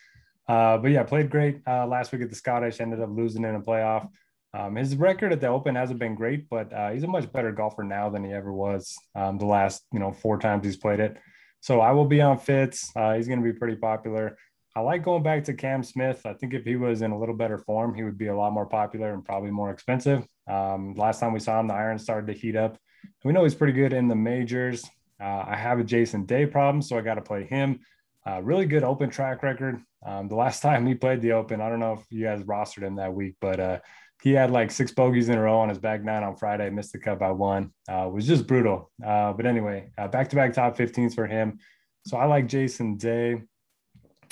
[0.47, 2.79] Uh, but yeah, played great uh, last week at the Scottish.
[2.79, 4.07] Ended up losing in a playoff.
[4.53, 7.83] Um, his record at the Open hasn't been great, but he's a much better golfer
[7.83, 11.17] now than he ever was um, the last you know four times he's played it.
[11.59, 12.91] So I will be on Fitz.
[13.15, 14.37] he's going to be pretty popular.
[14.73, 16.25] I like going back to Cam Smith.
[16.25, 18.53] I think if he was in a little better form, he would be a lot
[18.53, 20.25] more popular and probably more expensive.
[20.47, 22.77] Um, last time we saw him, the iron started to heat up.
[23.23, 24.83] We know he's pretty good in the majors.
[25.21, 27.79] Uh, I have a Jason Day problem, so I got to play him.
[28.27, 29.81] Uh, really good open track record.
[30.05, 32.83] Um, the last time he played the open, I don't know if you guys rostered
[32.83, 33.79] him that week, but uh,
[34.21, 36.93] he had like six bogeys in a row on his back nine on Friday, missed
[36.93, 37.71] the cut by one.
[37.89, 38.91] Uh, was just brutal.
[39.03, 41.59] Uh, but anyway, back to back top 15s for him.
[42.05, 43.41] So I like Jason Day.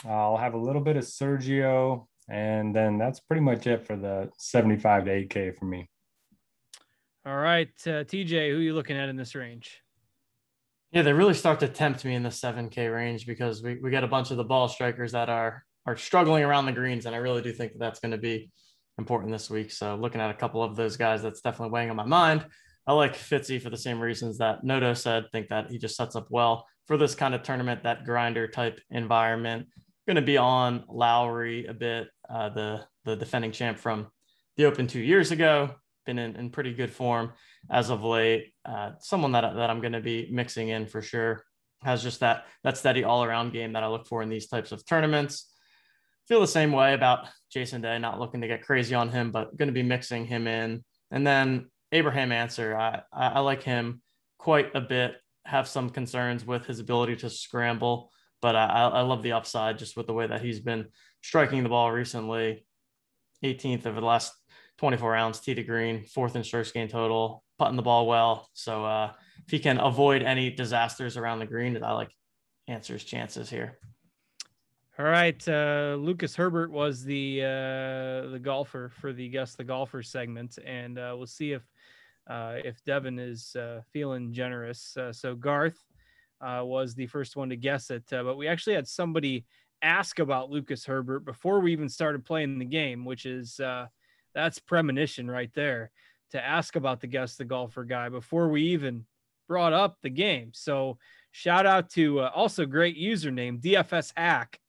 [0.08, 4.30] I'll have a little bit of Sergio, and then that's pretty much it for the
[4.38, 5.90] 75 to 8K for me.
[7.30, 9.84] All right, uh, TJ, who are you looking at in this range?
[10.92, 14.04] Yeah, they really start to tempt me in the 7K range because we, we got
[14.04, 17.20] a bunch of the ball strikers that are are struggling around the greens, and I
[17.20, 18.50] really do think that that's going to be
[18.98, 19.72] important this week.
[19.72, 22.48] So looking at a couple of those guys, that's definitely weighing on my mind.
[22.88, 25.26] I like Fitzy for the same reasons that Noto said.
[25.32, 28.82] Think that he just sets up well for this kind of tournament, that grinder type
[28.90, 29.68] environment.
[30.08, 34.08] Going to be on Lowry a bit, uh, the the defending champ from
[34.58, 35.76] the Open two years ago.
[36.10, 37.34] Been in, in pretty good form
[37.70, 38.52] as of late.
[38.66, 41.44] Uh, someone that that I'm going to be mixing in for sure
[41.84, 44.72] has just that that steady all around game that I look for in these types
[44.72, 45.54] of tournaments.
[46.28, 48.00] Feel the same way about Jason Day.
[48.00, 50.84] Not looking to get crazy on him, but going to be mixing him in.
[51.12, 54.02] And then Abraham Ancer, I, I, like him
[54.40, 55.14] quite a bit.
[55.46, 58.10] Have some concerns with his ability to scramble,
[58.42, 60.88] but I, I love the upside just with the way that he's been
[61.22, 62.66] striking the ball recently.
[63.44, 64.34] 18th over the last
[64.80, 68.50] 24 rounds, tee to green, fourth in strokes gain total, putting the ball well.
[68.54, 69.12] So uh,
[69.46, 72.12] if he can avoid any disasters around the green, I like
[72.70, 73.78] Ancer's chances here.
[74.98, 80.02] All right, uh, Lucas Herbert was the uh, the golfer for the guest the golfer
[80.02, 81.64] segment, and uh, we'll see if
[82.30, 84.98] uh, if Devin is uh, feeling generous.
[85.12, 85.78] So Garth
[86.42, 89.46] was the first one to guess it, but we actually had somebody
[89.82, 93.60] ask about Lucas Herbert before we even started playing the game, which is
[94.40, 95.92] that's premonition right there
[96.32, 99.06] to ask about the guest the golfer guy before we even
[99.50, 100.52] brought up the game.
[100.54, 100.98] So
[101.32, 104.60] shout out to uh, also great username DFS Hack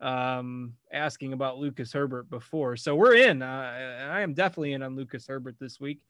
[0.00, 2.76] um, asking about Lucas Herbert before.
[2.76, 3.42] So we're in.
[3.42, 6.00] Uh, I am definitely in on Lucas Herbert this week.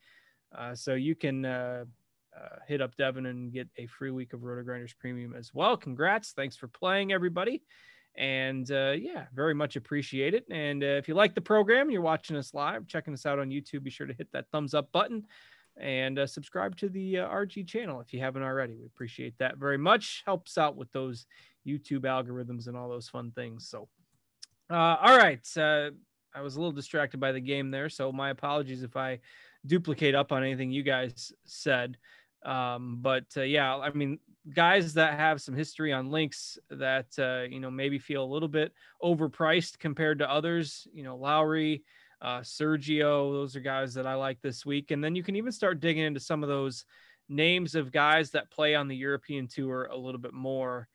[0.57, 1.85] Uh, so you can uh,
[2.37, 5.77] uh, hit up Devin and get a free week of Roto Grinders Premium as well.
[5.77, 6.31] Congrats.
[6.31, 7.63] Thanks for playing, everybody.
[8.17, 10.45] And uh, yeah, very much appreciate it.
[10.51, 13.51] And uh, if you like the program, you're watching us live, checking us out on
[13.51, 15.25] YouTube, be sure to hit that thumbs up button
[15.79, 18.75] and uh, subscribe to the uh, RG channel if you haven't already.
[18.75, 20.23] We appreciate that very much.
[20.27, 21.27] Helps out with those
[21.67, 23.69] YouTube algorithms and all those fun things.
[23.69, 23.89] So,
[24.69, 25.47] uh, all right.
[25.57, 25.91] Uh,
[26.35, 27.89] I was a little distracted by the game there.
[27.89, 29.21] So, my apologies if I
[29.67, 31.97] duplicate up on anything you guys said.
[32.45, 34.19] Um, but yeah, I mean,
[34.55, 38.49] guys that have some history on links that, uh, you know, maybe feel a little
[38.49, 38.73] bit
[39.03, 41.85] overpriced compared to others, you know, Lowry,
[42.23, 44.91] uh, Sergio, those are guys that I like this week.
[44.91, 46.85] And then you can even start digging into some of those
[47.29, 50.89] names of guys that play on the European tour a little bit more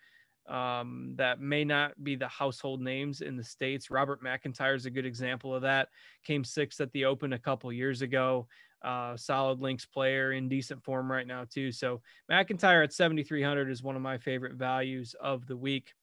[0.48, 3.90] um, that may not be the household names in the States.
[3.90, 5.90] Robert MacIntyre is a good example of that.
[6.24, 8.48] Came sixth at the Open a couple years ago.
[8.86, 11.72] Uh, solid links player in decent form right now, too.
[11.72, 15.94] So MacIntyre at 7,300 is one of my favorite values of the week.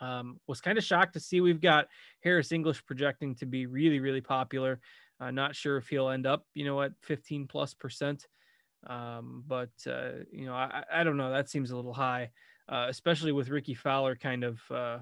[0.00, 1.88] Um, was kind of shocked to see we've got
[2.20, 4.80] Harris English projecting to be really, really popular.
[5.20, 8.26] Uh, not sure if he'll end up, you know, at 15 plus percent.
[8.86, 11.30] Um, but, uh, you know, I, I don't know.
[11.30, 12.30] That seems a little high
[12.68, 14.98] uh, especially with Rickie Fowler kind of, uh,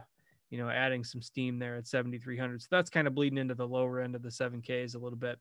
[0.51, 2.62] you know, adding some steam there at 7,300.
[2.62, 5.39] So that's kind of bleeding into the lower end of the 7Ks a little bit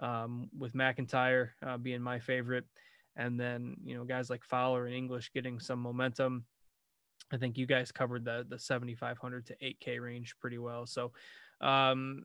[0.00, 2.64] um, with MacIntyre uh, being my favorite.
[3.16, 6.44] And then, you know, guys like Fowler and English getting some momentum.
[7.32, 10.86] I think you guys covered the the 7,500 to 8K range pretty well.
[10.86, 11.12] So,
[11.60, 12.24] um,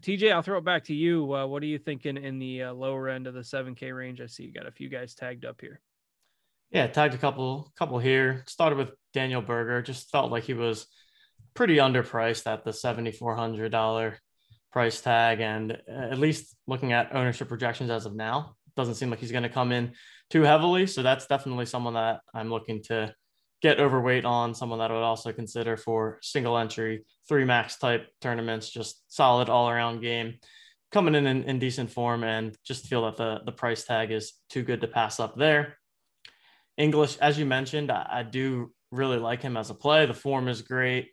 [0.00, 1.34] TJ, I'll throw it back to you.
[1.34, 4.20] Uh, what are you thinking in the uh, lower end of the 7K range?
[4.20, 5.80] I see you got a few guys tagged up here.
[6.70, 8.44] Yeah, tagged a couple couple here.
[8.46, 9.82] Started with Daniel Berger.
[9.82, 10.86] Just felt like he was
[11.54, 14.18] pretty underpriced at the seventy four hundred dollar
[14.72, 19.10] price tag, and uh, at least looking at ownership projections as of now, doesn't seem
[19.10, 19.92] like he's going to come in
[20.30, 20.86] too heavily.
[20.86, 23.14] So that's definitely someone that I'm looking to
[23.60, 24.54] get overweight on.
[24.54, 28.70] Someone that I would also consider for single entry, three max type tournaments.
[28.70, 30.38] Just solid all around game,
[30.92, 34.34] coming in, in in decent form, and just feel that the the price tag is
[34.48, 35.78] too good to pass up there.
[36.76, 40.06] English, as you mentioned, I, I, do really like him as a play.
[40.06, 41.10] The form is great,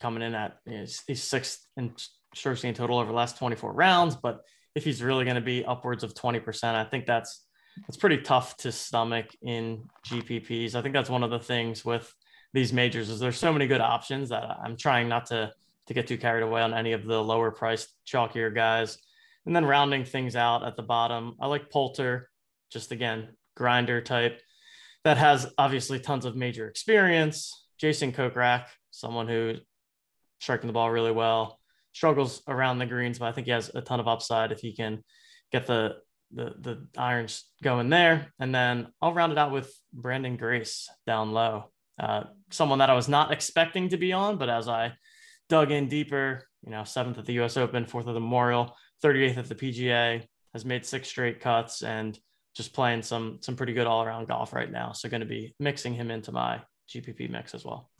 [0.00, 1.94] coming in at you know, he's, sixth in
[2.34, 4.16] strokes gained total over the last 24 rounds.
[4.16, 4.42] But
[4.74, 7.44] if he's really going to be upwards of 20%, I think that's
[7.86, 10.76] that's pretty tough to stomach in GPPs.
[10.76, 12.12] I think that's one of the things with
[12.52, 15.52] these majors is there's so many good options that I'm trying not to
[15.86, 18.96] to get too carried away on any of the lower priced chalkier guys.
[19.44, 22.30] And then rounding things out at the bottom, I like Poulter,
[22.70, 24.40] just again grinder type
[25.04, 27.66] that has obviously tons of major experience.
[27.78, 29.56] Jason Kokrak, someone who
[30.40, 31.60] striking the ball really well,
[31.94, 34.74] struggles around the greens, but I think he has a ton of upside if he
[34.74, 35.02] can
[35.50, 35.96] get the
[36.32, 38.32] the the irons going there.
[38.38, 41.70] And then I'll round it out with Branden Grace down low.
[41.98, 44.92] Uh, someone that I was not expecting to be on, but as I
[45.48, 49.38] dug in deeper, you know, seventh at the US Open, fourth at the Memorial, 38th
[49.38, 52.18] at the PGA, has made six straight cuts and
[52.56, 54.92] just playing some some pretty good all around golf right now.
[54.92, 56.60] So going to be mixing him into my
[56.92, 57.90] GPP mix as well.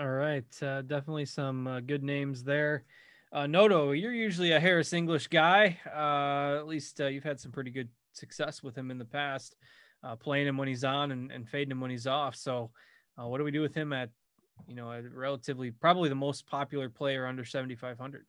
[0.00, 2.84] All right, uh, definitely some uh, good names there.
[3.34, 5.78] Uh, Noto, you're usually a Harris English guy.
[5.86, 9.56] Uh, at least uh, you've had some pretty good success with him in the past,
[10.02, 12.34] uh, playing him when he's on and, and fading him when he's off.
[12.34, 12.70] So,
[13.16, 14.08] what do we do with him at,
[14.66, 18.24] you know, a relatively probably the most popular player under 7,500?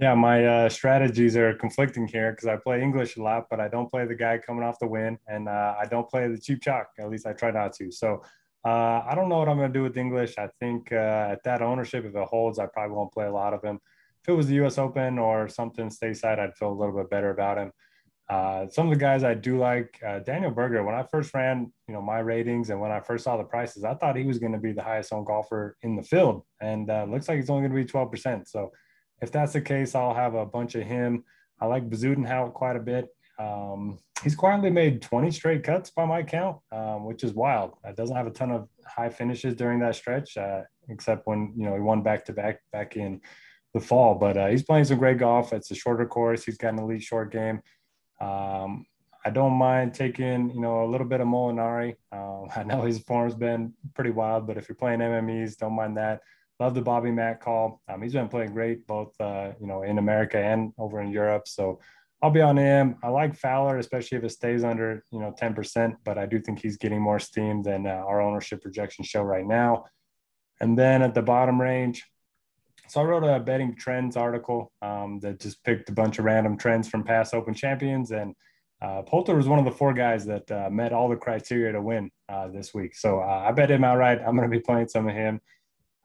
[0.00, 3.68] Yeah, my uh, strategies are conflicting here because I play English a lot, but I
[3.68, 6.62] don't play the guy coming off the win, and uh, I don't play the cheap
[6.62, 6.88] chalk.
[6.98, 7.92] At least I try not to.
[7.92, 8.24] So
[8.64, 10.38] uh, I don't know what I'm going to do with English.
[10.38, 13.52] I think uh, at that ownership, if it holds, I probably won't play a lot
[13.52, 13.78] of him.
[14.22, 14.78] If it was the U.S.
[14.78, 17.72] Open or something stateside, I'd feel a little bit better about him.
[18.30, 20.82] Uh, some of the guys I do like, uh, Daniel Berger.
[20.82, 23.84] When I first ran, you know, my ratings and when I first saw the prices,
[23.84, 26.86] I thought he was going to be the highest owned golfer in the field, and
[27.10, 28.48] looks like he's only going to be 12 percent.
[28.48, 28.72] So
[29.20, 31.24] if that's the case, I'll have a bunch of him.
[31.60, 33.08] I like Bezuidenhout quite a bit.
[33.38, 37.72] Um, he's quietly made 20 straight cuts by my count, um, which is wild.
[37.84, 41.64] It doesn't have a ton of high finishes during that stretch, uh, except when you
[41.64, 43.20] know he won back to back back in
[43.72, 44.14] the fall.
[44.14, 45.52] But uh, he's playing some great golf.
[45.52, 46.44] It's a shorter course.
[46.44, 47.60] He's got an elite short game.
[48.20, 48.86] Um,
[49.26, 51.96] I don't mind taking you know a little bit of Molinari.
[52.12, 55.96] Um, I know his form's been pretty wild, but if you're playing MMEs, don't mind
[55.96, 56.20] that
[56.60, 57.80] love the Bobby Mack call.
[57.88, 61.48] Um, he's been playing great both uh, you know in America and over in Europe.
[61.48, 61.80] So
[62.22, 62.96] I'll be on him.
[63.02, 66.60] I like Fowler, especially if it stays under you know 10%, but I do think
[66.60, 69.84] he's getting more steam than uh, our ownership projections show right now.
[70.60, 72.04] And then at the bottom range,
[72.88, 76.56] so I wrote a betting trends article um, that just picked a bunch of random
[76.56, 78.34] trends from past Open champions, and
[78.84, 81.80] uh, Poulter was one of the four guys that uh, met all the criteria to
[81.80, 82.94] win uh, this week.
[82.94, 84.18] So uh, I bet him outright.
[84.18, 85.40] I'm going to be playing some of him.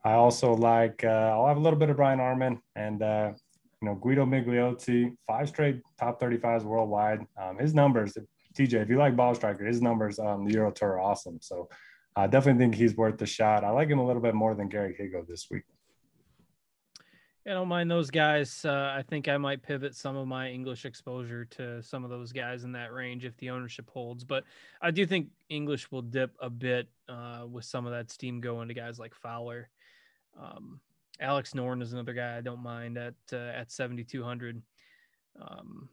[0.04, 3.32] I also like, uh, I'll have a little bit of Brian Harman and, uh,
[3.82, 7.26] you know, Guido Migliozzi, five straight top 35s worldwide.
[7.42, 8.18] Um, his numbers,
[8.58, 11.40] TJ, if you like ball striker, his numbers on the Euro Tour are awesome.
[11.42, 11.70] So
[12.16, 13.64] I definitely think he's worth the shot.
[13.64, 15.64] I like him a little bit more than Gary Higgo this week.
[17.48, 18.64] I don't mind those guys.
[18.66, 22.32] Uh, I think I might pivot some of my English exposure to some of those
[22.32, 24.24] guys in that range if the ownership holds.
[24.24, 24.44] But
[24.82, 28.68] I do think English will dip a bit uh, with some of that steam going
[28.68, 29.70] to guys like Fowler.
[30.40, 30.80] Um,
[31.22, 34.62] Alex Noren is another guy I don't mind at uh, at 7200.
[35.42, 35.90] Um,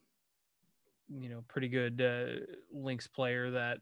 [1.09, 3.79] you know, pretty good uh, links player that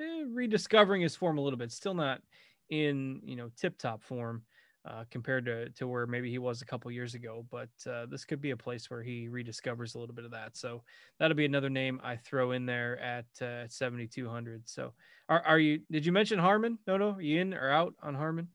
[0.00, 1.72] eh, rediscovering his form a little bit.
[1.72, 2.22] Still not
[2.70, 4.42] in you know tip top form
[4.88, 7.44] uh, compared to to where maybe he was a couple years ago.
[7.50, 10.56] But uh, this could be a place where he rediscovers a little bit of that.
[10.56, 10.82] So
[11.18, 14.68] that'll be another name I throw in there at uh, 7200.
[14.68, 14.92] So
[15.28, 15.80] are are you?
[15.90, 16.78] Did you mention Harman?
[16.86, 17.10] No, no.
[17.12, 18.48] Are you in or out on Harman?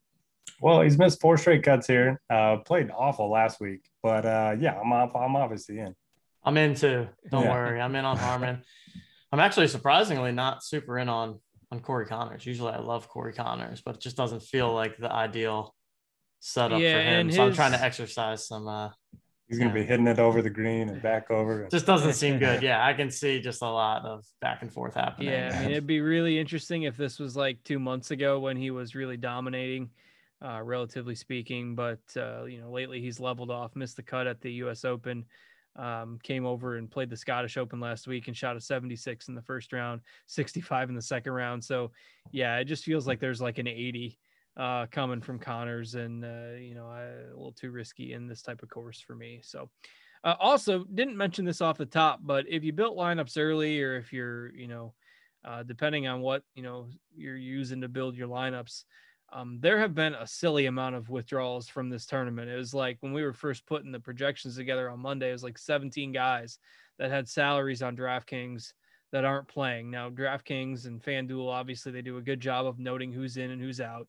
[0.61, 2.21] Well, he's missed four straight cuts here.
[2.29, 5.95] Uh, played awful last week, but uh, yeah, I'm off, I'm obviously in.
[6.43, 7.07] I'm in too.
[7.29, 7.51] Don't yeah.
[7.51, 8.61] worry, I'm in on Harman.
[9.31, 11.39] I'm actually surprisingly not super in on
[11.71, 12.45] on Corey Conners.
[12.45, 15.73] Usually, I love Corey Conners, but it just doesn't feel like the ideal
[16.41, 17.27] setup yeah, for him.
[17.27, 17.37] His...
[17.37, 18.67] So I'm trying to exercise some.
[18.67, 18.89] Uh,
[19.47, 21.67] He's going to be hitting it over the green and back over.
[21.69, 22.63] Just doesn't seem good.
[22.63, 25.27] Yeah, I can see just a lot of back and forth happening.
[25.27, 28.55] Yeah, I mean, it'd be really interesting if this was like two months ago when
[28.55, 29.89] he was really dominating
[30.43, 31.75] uh, relatively speaking.
[31.75, 34.85] But uh, you know, lately he's leveled off, missed the cut at the U.S.
[34.85, 35.25] Open.
[35.77, 39.35] Um, came over and played the Scottish Open last week and shot a 76 in
[39.35, 41.63] the first round, 65 in the second round.
[41.63, 41.91] So,
[42.33, 44.19] yeah, it just feels like there's like an 80
[44.57, 48.41] uh, coming from Conners, and uh, you know, I, a little too risky in this
[48.41, 49.39] type of course for me.
[49.43, 49.69] So,
[50.23, 53.95] uh, also didn't mention this off the top, but if you built lineups early, or
[53.95, 54.93] if you're, you know,
[55.45, 58.83] uh, depending on what you know you're using to build your lineups,
[59.33, 62.49] um, there have been a silly amount of withdrawals from this tournament.
[62.49, 65.43] It was like when we were first putting the projections together on Monday, it was
[65.43, 66.59] like 17 guys
[66.99, 68.73] that had salaries on DraftKings
[69.11, 69.89] that aren't playing.
[69.89, 73.61] Now, DraftKings and FanDuel, obviously, they do a good job of noting who's in and
[73.61, 74.07] who's out.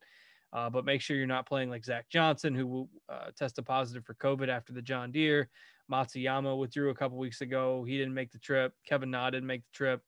[0.53, 4.15] Uh, but make sure you're not playing like Zach Johnson, who uh, tested positive for
[4.15, 5.49] COVID after the John Deere.
[5.91, 7.85] Matsuyama withdrew a couple weeks ago.
[7.85, 8.75] He didn't make the trip.
[8.87, 10.03] Kevin Na didn't make the trip.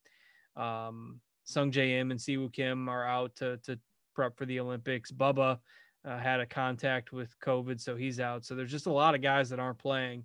[0.56, 3.78] Um, Sungjae Im and Siwoo Kim are out to, to
[4.14, 5.10] prep for the Olympics.
[5.12, 5.58] Bubba
[6.04, 8.44] uh, had a contact with COVID, so he's out.
[8.44, 10.24] So there's just a lot of guys that aren't playing.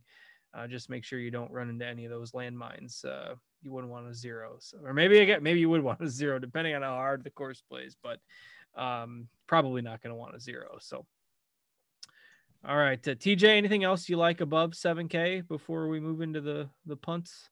[0.53, 3.05] Uh, just make sure you don't run into any of those landmines.
[3.05, 6.09] Uh, you wouldn't want a zero, so, or maybe again, maybe you would want a
[6.09, 7.95] zero, depending on how hard the course plays.
[8.01, 8.19] But
[8.75, 10.77] um, probably not going to want a zero.
[10.79, 11.05] So,
[12.67, 16.69] all right, uh, TJ, anything else you like above 7K before we move into the
[16.85, 17.49] the punts?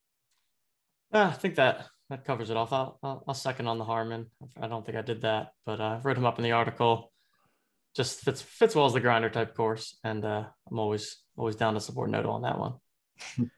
[1.14, 2.72] Uh, I think that that covers it off.
[2.72, 4.28] I'll, I'll, I'll, second on the Harman.
[4.62, 7.12] I don't think I did that, but uh, I wrote him up in the article.
[7.96, 11.74] Just fits fits well as the grinder type course, and uh, I'm always always down
[11.74, 12.74] to support Noto on that one.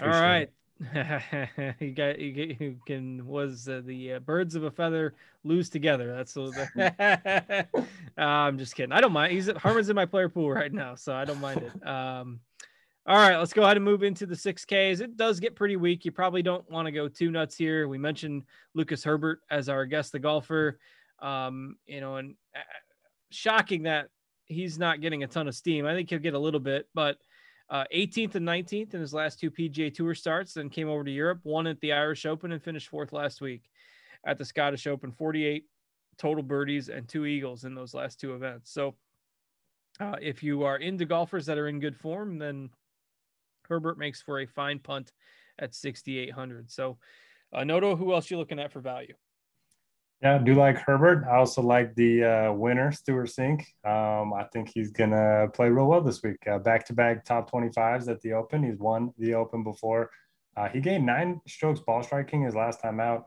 [0.00, 0.48] All right,
[1.80, 5.70] you got you, get, you can was uh, the uh, birds of a feather lose
[5.70, 6.14] together.
[6.14, 6.52] That's so.
[6.78, 7.62] uh,
[8.16, 8.92] I'm just kidding.
[8.92, 9.32] I don't mind.
[9.32, 11.86] He's Harman's in my player pool right now, so I don't mind it.
[11.86, 12.40] Um,
[13.08, 15.00] all right, let's go ahead and move into the 6Ks.
[15.00, 16.04] It does get pretty weak.
[16.04, 17.86] You probably don't want to go too nuts here.
[17.86, 18.42] We mentioned
[18.74, 20.78] Lucas Herbert as our guest, the golfer.
[21.20, 22.60] Um, you know, and uh,
[23.30, 24.08] shocking that
[24.46, 25.86] he's not getting a ton of steam.
[25.86, 27.18] I think he'll get a little bit, but
[27.70, 31.10] uh, 18th and 19th in his last two PGA Tour starts, then came over to
[31.10, 33.62] Europe, won at the Irish Open, and finished fourth last week
[34.24, 35.12] at the Scottish Open.
[35.12, 35.64] 48
[36.18, 38.72] total birdies and two eagles in those last two events.
[38.72, 38.94] So,
[40.00, 42.68] uh, if you are into golfers that are in good form, then
[43.68, 45.12] Herbert makes for a fine punt
[45.58, 46.70] at 6,800.
[46.70, 46.98] So,
[47.52, 49.14] uh, Noto, who else you looking at for value?
[50.22, 51.24] Yeah, I do like Herbert.
[51.30, 53.60] I also like the uh, winner, Stewart Cink.
[53.84, 56.38] Um, I think he's going to play real well this week.
[56.64, 58.62] Back to back top 25s at the Open.
[58.62, 60.10] He's won the Open before.
[60.56, 63.26] Uh, he gained nine strokes ball striking his last time out.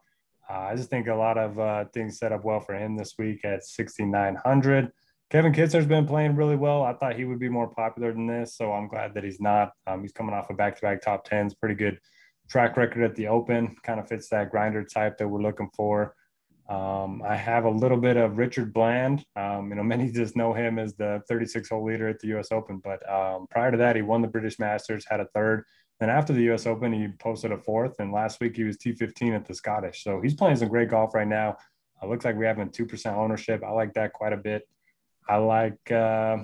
[0.50, 3.14] Uh, I just think a lot of uh, things set up well for him this
[3.20, 4.92] week at 6,900.
[5.30, 6.84] Kevin Kisner's been playing really well.
[6.84, 9.74] I thought he would be more popular than this, so I'm glad that he's not.
[9.86, 12.00] Um, he's coming off a back-to-back top tens, pretty good
[12.50, 13.76] track record at the Open.
[13.84, 16.16] Kind of fits that grinder type that we're looking for.
[16.68, 19.24] Um, I have a little bit of Richard Bland.
[19.36, 22.52] Um, you know, many just know him as the 36-hole leader at the U.S.
[22.52, 25.64] Open, but um, prior to that, he won the British Masters, had a third.
[26.00, 26.66] Then after the U.S.
[26.66, 30.04] Open, he posted a fourth, and last week he was T15 at the Scottish.
[30.04, 31.58] So he's playing some great golf right now.
[32.02, 33.62] Uh, looks like we have two percent ownership.
[33.64, 34.64] I like that quite a bit.
[35.30, 35.92] I like.
[35.92, 36.38] Uh,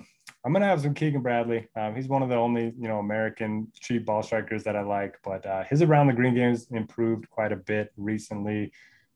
[0.46, 1.68] I'm gonna have some Keegan Bradley.
[1.76, 5.16] Um, he's one of the only you know American cheap ball strikers that I like,
[5.24, 8.72] but uh, his around the green games improved quite a bit recently.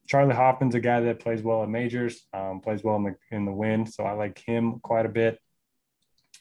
[0.07, 3.45] Charley Hoffman's a guy that plays well at majors, um, plays well in the in
[3.45, 5.39] the wind, so I like him quite a bit.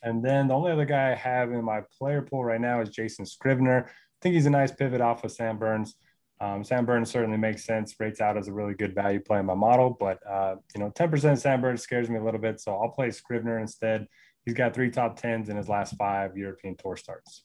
[0.03, 2.89] And then the only other guy I have in my player pool right now is
[2.89, 3.85] Jason Scrivener.
[3.89, 5.97] I think he's a nice pivot off of Sam Burns.
[6.41, 9.47] Um, Sam Burns certainly makes sense, rates out as a really good value play in
[9.47, 12.75] my model, but uh, you know, 10% Sam Burns scares me a little bit, so
[12.77, 14.07] I'll play Scrivener instead.
[14.45, 17.45] He's got three top tens in his last five European Tour starts.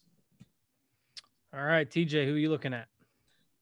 [1.52, 2.86] All right, TJ, who are you looking at?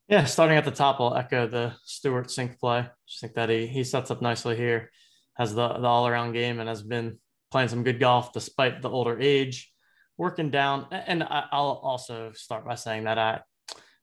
[0.08, 2.86] Yeah, starting at the top, I'll echo the Stewart Cink play.
[3.08, 4.90] Just think that he he sets up nicely here,
[5.34, 7.18] has the the all around game, and has been
[7.50, 9.72] playing some good golf despite the older age.
[10.18, 13.40] Working down, and I'll also start by saying that I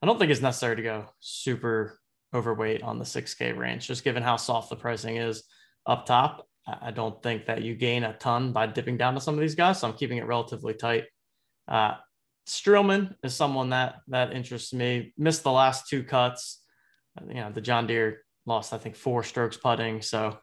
[0.02, 2.00] I don't think it's necessary to go super
[2.34, 5.43] overweight on the 6K range, just given how soft the pricing is
[5.86, 6.47] up top.
[6.68, 9.56] I don't think that you gain a ton by dipping down to some of these
[9.56, 9.80] guys.
[9.80, 11.06] So I'm keeping it relatively tight.
[11.68, 11.95] Uh,
[12.47, 15.14] Streelman is someone that that interests me.
[15.18, 16.62] Missed the last two cuts.
[17.28, 20.02] You know, the John Deere lost, I think, four strokes putting.
[20.02, 20.38] So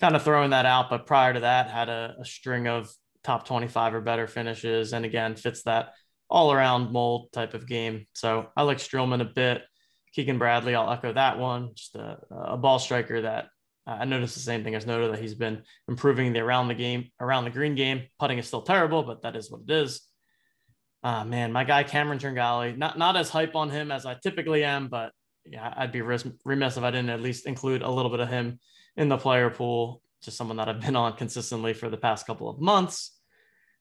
[0.00, 0.90] kind of throwing that out.
[0.90, 2.92] But prior to that, had a, a string of
[3.22, 4.92] top 25 or better finishes.
[4.92, 5.92] And again, fits that
[6.30, 8.06] all around mold type of game.
[8.14, 9.62] So I like Streelman a bit.
[10.14, 11.70] Keegan Bradley, I'll echo that one.
[11.74, 13.48] Just a, a ball striker that
[13.86, 17.10] I noticed the same thing as Noto that he's been improving the around the game,
[17.20, 18.02] around the green game.
[18.18, 20.02] Putting is still terrible, but that is what it is.
[21.02, 24.64] Ah, man, my guy Cameron Tringale, not not as hype on him as I typically
[24.64, 25.12] am, but
[25.44, 28.60] yeah, I'd be remiss if I didn't at least include a little bit of him
[28.96, 30.02] in the player pool.
[30.22, 33.18] Just someone that I've been on consistently for the past couple of months.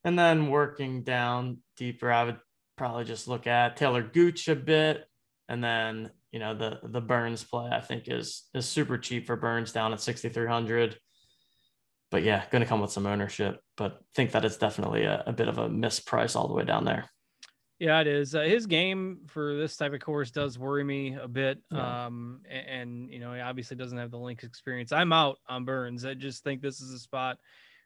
[0.03, 2.37] And then working down deeper, I would
[2.77, 5.05] probably just look at Taylor Gooch a bit.
[5.49, 9.35] And then, you know, the the Burns play I think is is super cheap for
[9.35, 10.97] Burns down at 6,300.
[12.11, 15.33] But yeah, going to come with some ownership, but think that it's definitely a, a
[15.33, 17.09] bit of a misprice all the way down there.
[17.79, 18.35] Yeah, it is.
[18.35, 21.59] Uh, his game for this type of course does worry me a bit.
[21.71, 22.07] Yeah.
[22.07, 24.91] Um, and, and, you know, he obviously doesn't have the links experience.
[24.91, 26.03] I'm out on Burns.
[26.03, 27.37] I just think this is a spot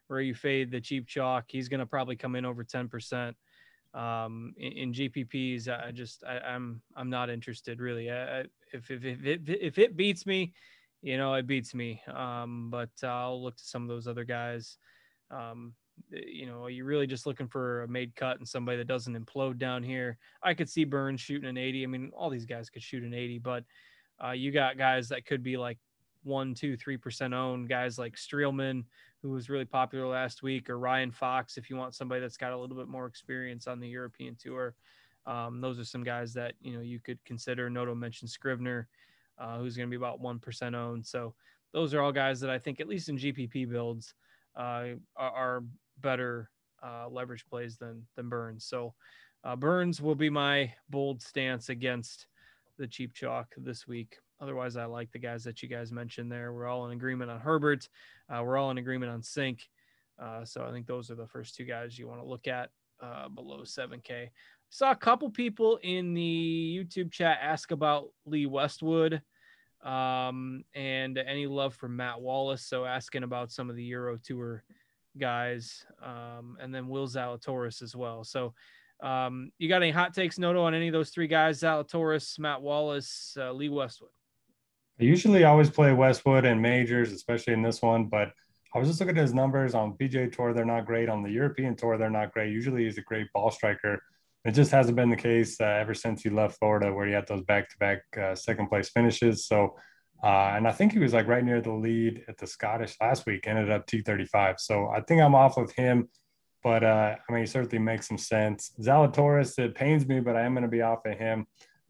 [0.07, 1.45] where you fade the cheap chalk.
[1.47, 3.33] He's going to probably come in over 10%.
[3.93, 8.11] Um, in, in GPPs, I just, I, am I'm, I'm not interested really.
[8.11, 8.41] I,
[8.71, 10.53] if, if, if, it, if it beats me,
[11.01, 12.01] you know, it beats me.
[12.11, 14.77] Um, but I'll look to some of those other guys.
[15.29, 15.73] Um,
[16.09, 19.17] you know, are you're really just looking for a made cut and somebody that doesn't
[19.17, 20.17] implode down here.
[20.41, 21.83] I could see Burns shooting an 80.
[21.83, 23.63] I mean, all these guys could shoot an 80, but
[24.23, 25.77] uh, you got guys that could be like
[26.23, 27.69] one, two, three percent owned.
[27.69, 28.83] Guys like Streelman,
[29.21, 32.53] who was really popular last week, or Ryan Fox, if you want somebody that's got
[32.53, 34.75] a little bit more experience on the European tour.
[35.25, 37.69] Um, those are some guys that you know you could consider.
[37.69, 38.87] Noto mentioned Scrivener,
[39.37, 41.05] uh, who's going to be about one percent owned.
[41.05, 41.33] So
[41.71, 44.13] those are all guys that I think, at least in GPP builds,
[44.55, 45.63] uh, are, are,
[46.01, 46.49] better
[46.83, 48.65] uh, leverage plays than than Burns.
[48.65, 48.93] So
[49.43, 52.27] uh, Burns will be my bold stance against
[52.77, 54.17] the cheap chalk this week.
[54.39, 56.53] Otherwise, I like the guys that you guys mentioned there.
[56.53, 57.87] We're all in agreement on Herbert.
[58.29, 59.61] Uh, we're all in agreement on Cink.
[60.21, 62.69] Uh, so I think those are the first two guys you want to look at
[63.01, 64.29] uh, below 7K.
[64.69, 69.21] Saw a couple people in the YouTube chat ask about Lee Westwood
[69.83, 72.65] um, and any love for Matt Wallace.
[72.65, 74.63] So asking about some of the Euro Tour
[75.17, 78.23] guys, um, and then Will Zalatoris as well.
[78.23, 78.53] So
[79.01, 81.59] um, you got any hot takes, Noto, on any of those three guys?
[81.59, 84.11] Zalatoris, Matt Wallace, uh, Lee Westwood.
[84.99, 88.31] I usually always play Westwood and majors, especially in this one, but
[88.75, 90.53] I was just looking at his numbers on PGA Tour.
[90.53, 91.09] They're not great.
[91.09, 92.51] On the European Tour, they're not great.
[92.51, 94.01] Usually, he's a great ball striker.
[94.45, 97.27] It just hasn't been the case uh, ever since he left Florida, where he had
[97.27, 99.45] those back-to-back uh, second place finishes.
[99.45, 99.77] So,
[100.23, 103.25] uh, and I think he was like right near the lead at the Scottish last
[103.25, 103.47] week.
[103.47, 104.59] Ended up T35.
[104.59, 106.09] So I think I'm off of him.
[106.63, 108.71] But uh, I mean, he certainly makes some sense.
[108.79, 111.45] Zalatoris, it pains me, but I am going to be off of him.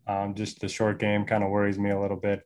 [0.07, 2.41] Um, just the short game kind of worries me a little bit.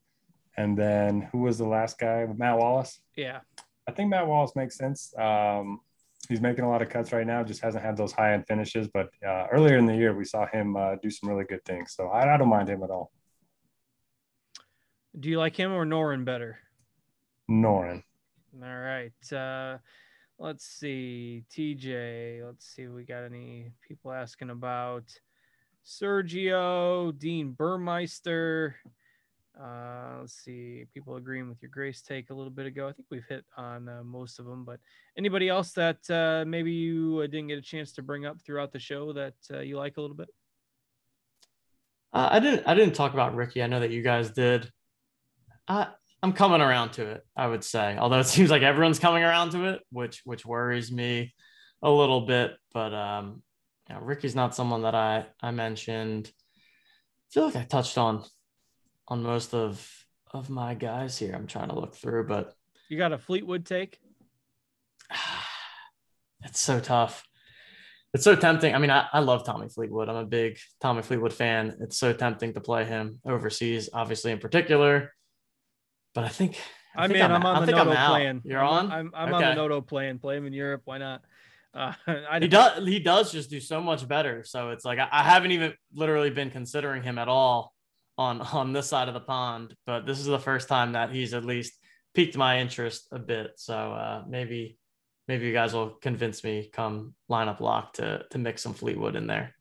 [0.57, 2.25] And then who was the last guy?
[2.35, 2.99] Matt Wallace.
[3.15, 3.41] Yeah.
[3.87, 5.13] I think Matt Wallace makes sense.
[5.17, 5.81] Um,
[6.27, 7.43] he's making a lot of cuts right now.
[7.43, 8.87] Just hasn't had those high end finishes.
[8.87, 11.93] But uh, earlier in the year, we saw him uh, do some really good things.
[11.93, 13.11] So I, I, don't mind him at all.
[15.17, 16.59] Do you like him or Noren better?
[17.49, 18.03] Noren.
[18.61, 19.33] All right.
[19.33, 19.77] Uh,
[20.39, 21.43] let's see.
[21.55, 22.45] TJ.
[22.45, 25.05] Let's see if we got any people asking about
[25.85, 28.73] Sergio, Dean Burmester.
[29.61, 32.87] Uh, let's see, people agreeing with your Grace take a little bit ago.
[32.87, 34.79] I think we've hit on uh, most of them, but
[35.17, 38.71] anybody else that uh, maybe you uh, didn't get a chance to bring up throughout
[38.71, 40.29] the show that uh, you like a little bit?
[42.13, 42.67] Uh, I didn't.
[42.67, 43.63] I didn't talk about Rickie.
[43.63, 44.71] I know that you guys did.
[45.67, 45.87] I
[46.21, 47.23] I'm coming around to it.
[47.35, 50.91] I would say, although it seems like everyone's coming around to it, which which worries
[50.91, 51.33] me
[51.81, 52.51] a little bit.
[52.73, 53.41] But um,
[53.89, 56.31] you know, Rickie's not someone that I I mentioned.
[56.55, 58.23] I feel like I touched on
[59.07, 59.85] on most of
[60.31, 61.33] of my guys here.
[61.33, 62.53] I'm trying to look through, but
[62.89, 63.99] you got a Fleetwood take.
[66.43, 67.25] It's so tough.
[68.13, 68.75] It's so tempting.
[68.75, 70.07] I mean, I, I love Tommy Fleetwood.
[70.07, 71.75] I'm a big Tommy Fleetwood fan.
[71.81, 75.13] It's so tempting to play him overseas, obviously in particular.
[76.13, 76.59] But I think
[76.95, 78.41] I, I think I'm, I'm, on I the Noto plan.
[78.45, 78.91] You're I'm, on.
[78.91, 79.45] I'm, I'm okay.
[79.45, 80.19] on the Noto plan.
[80.19, 80.83] Play him in Europe.
[80.85, 81.21] Why not?
[81.73, 81.93] Uh,
[82.39, 82.87] he does.
[82.87, 84.43] He does just do so much better.
[84.45, 87.73] So it's like I, I haven't even literally been considering him at all
[88.17, 91.33] on on this side of the pond, but this is the first time that he's
[91.33, 91.73] at least
[92.13, 93.51] piqued my interest a bit.
[93.57, 94.77] So uh, maybe
[95.27, 99.27] maybe you guys will convince me come lineup lock to to mix some Fleetwood in
[99.27, 99.53] there.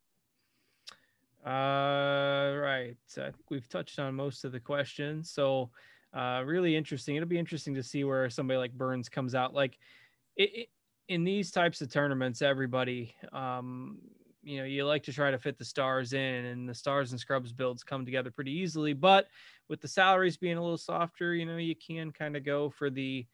[1.47, 2.97] Uh, right.
[3.19, 5.31] I think we've touched on most of the questions.
[5.31, 5.71] So,
[6.13, 7.15] uh, really interesting.
[7.15, 9.55] It'll be interesting to see where somebody like Burns comes out.
[9.55, 9.79] Like,
[10.37, 10.69] it, it
[11.09, 13.99] in these types of tournaments, everybody, um,
[14.47, 17.21] you know you like to try to fit the stars in and the stars and
[17.21, 19.27] scrubs builds come together pretty easily but
[19.69, 22.89] with the salaries being a little softer you know you can kind of go for
[22.89, 23.27] the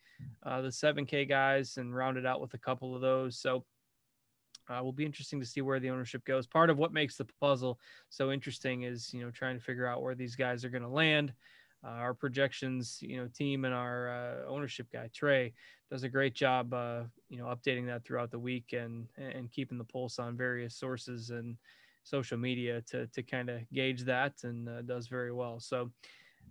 [0.45, 3.65] uh, the 7k guys and round it out with a couple of those so
[4.69, 6.47] uh, will be interesting to see where the ownership goes.
[6.47, 10.03] Part of what makes the puzzle so interesting is you know trying to figure out
[10.03, 11.33] where these guys are going to land
[11.85, 15.53] uh, our projections, you know, team and our uh, ownership guy Trey
[15.91, 19.79] does a great job, uh, you know, updating that throughout the week and and keeping
[19.79, 21.57] the pulse on various sources and
[22.05, 25.61] social media to to kind of gauge that and uh, does very well.
[25.61, 25.91] So,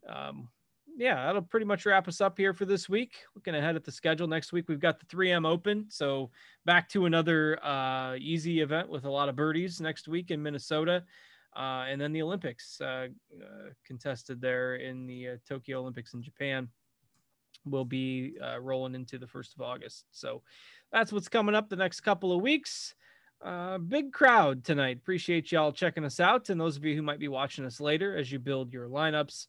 [0.08, 0.50] um,
[0.98, 3.14] yeah, that'll pretty much wrap us up here for this week.
[3.36, 6.30] Looking ahead at the schedule next week, we've got the 3M Open, so
[6.66, 11.04] back to another uh, easy event with a lot of birdies next week in Minnesota.
[11.56, 13.08] Uh, and then the Olympics uh,
[13.42, 16.70] uh, contested there in the uh, Tokyo Olympics in Japan
[17.66, 20.06] will be uh, rolling into the first of August.
[20.12, 20.42] So
[20.92, 22.96] that's what's coming up the next couple of weeks.
[23.44, 24.98] Uh, big crowd tonight.
[24.98, 26.50] Appreciate y'all checking us out.
[26.50, 29.48] And those of you who might be watching us later as you build your lineups,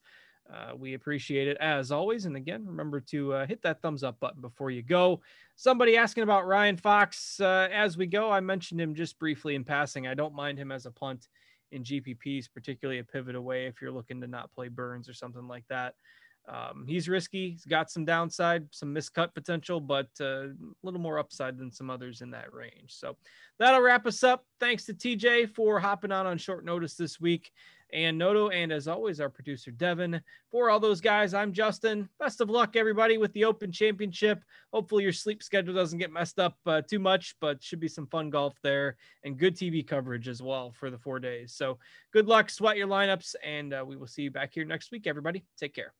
[0.77, 2.27] we appreciate it as always.
[2.27, 5.21] And again, remember to hit that thumbs up button before you go.
[5.57, 8.31] Somebody asking about Ryan Fox as we go.
[8.31, 10.07] I mentioned him just briefly in passing.
[10.07, 11.29] I don't mind him as a punt
[11.73, 15.49] in GPPs, particularly a pivot away if you're looking to not play Burns or something
[15.49, 15.95] like that.
[16.49, 17.51] Um, he's risky.
[17.51, 21.89] He's got some downside, some miscut potential, but uh, a little more upside than some
[21.89, 22.89] others in that range.
[22.89, 23.17] So
[23.59, 24.45] that'll wrap us up.
[24.59, 27.53] Thanks to TJ for hopping on on short notice this week
[27.93, 30.21] and Noto, and as always, our producer Devin.
[30.51, 32.09] For all those guys, I'm Justin.
[32.19, 34.43] Best of luck, everybody, with the Open Championship.
[34.73, 38.07] Hopefully, your sleep schedule doesn't get messed up uh, too much, but should be some
[38.07, 41.53] fun golf there and good TV coverage as well for the four days.
[41.53, 41.79] So,
[42.13, 45.07] good luck, sweat your lineups, and uh, we will see you back here next week,
[45.07, 45.45] everybody.
[45.59, 45.93] Take care.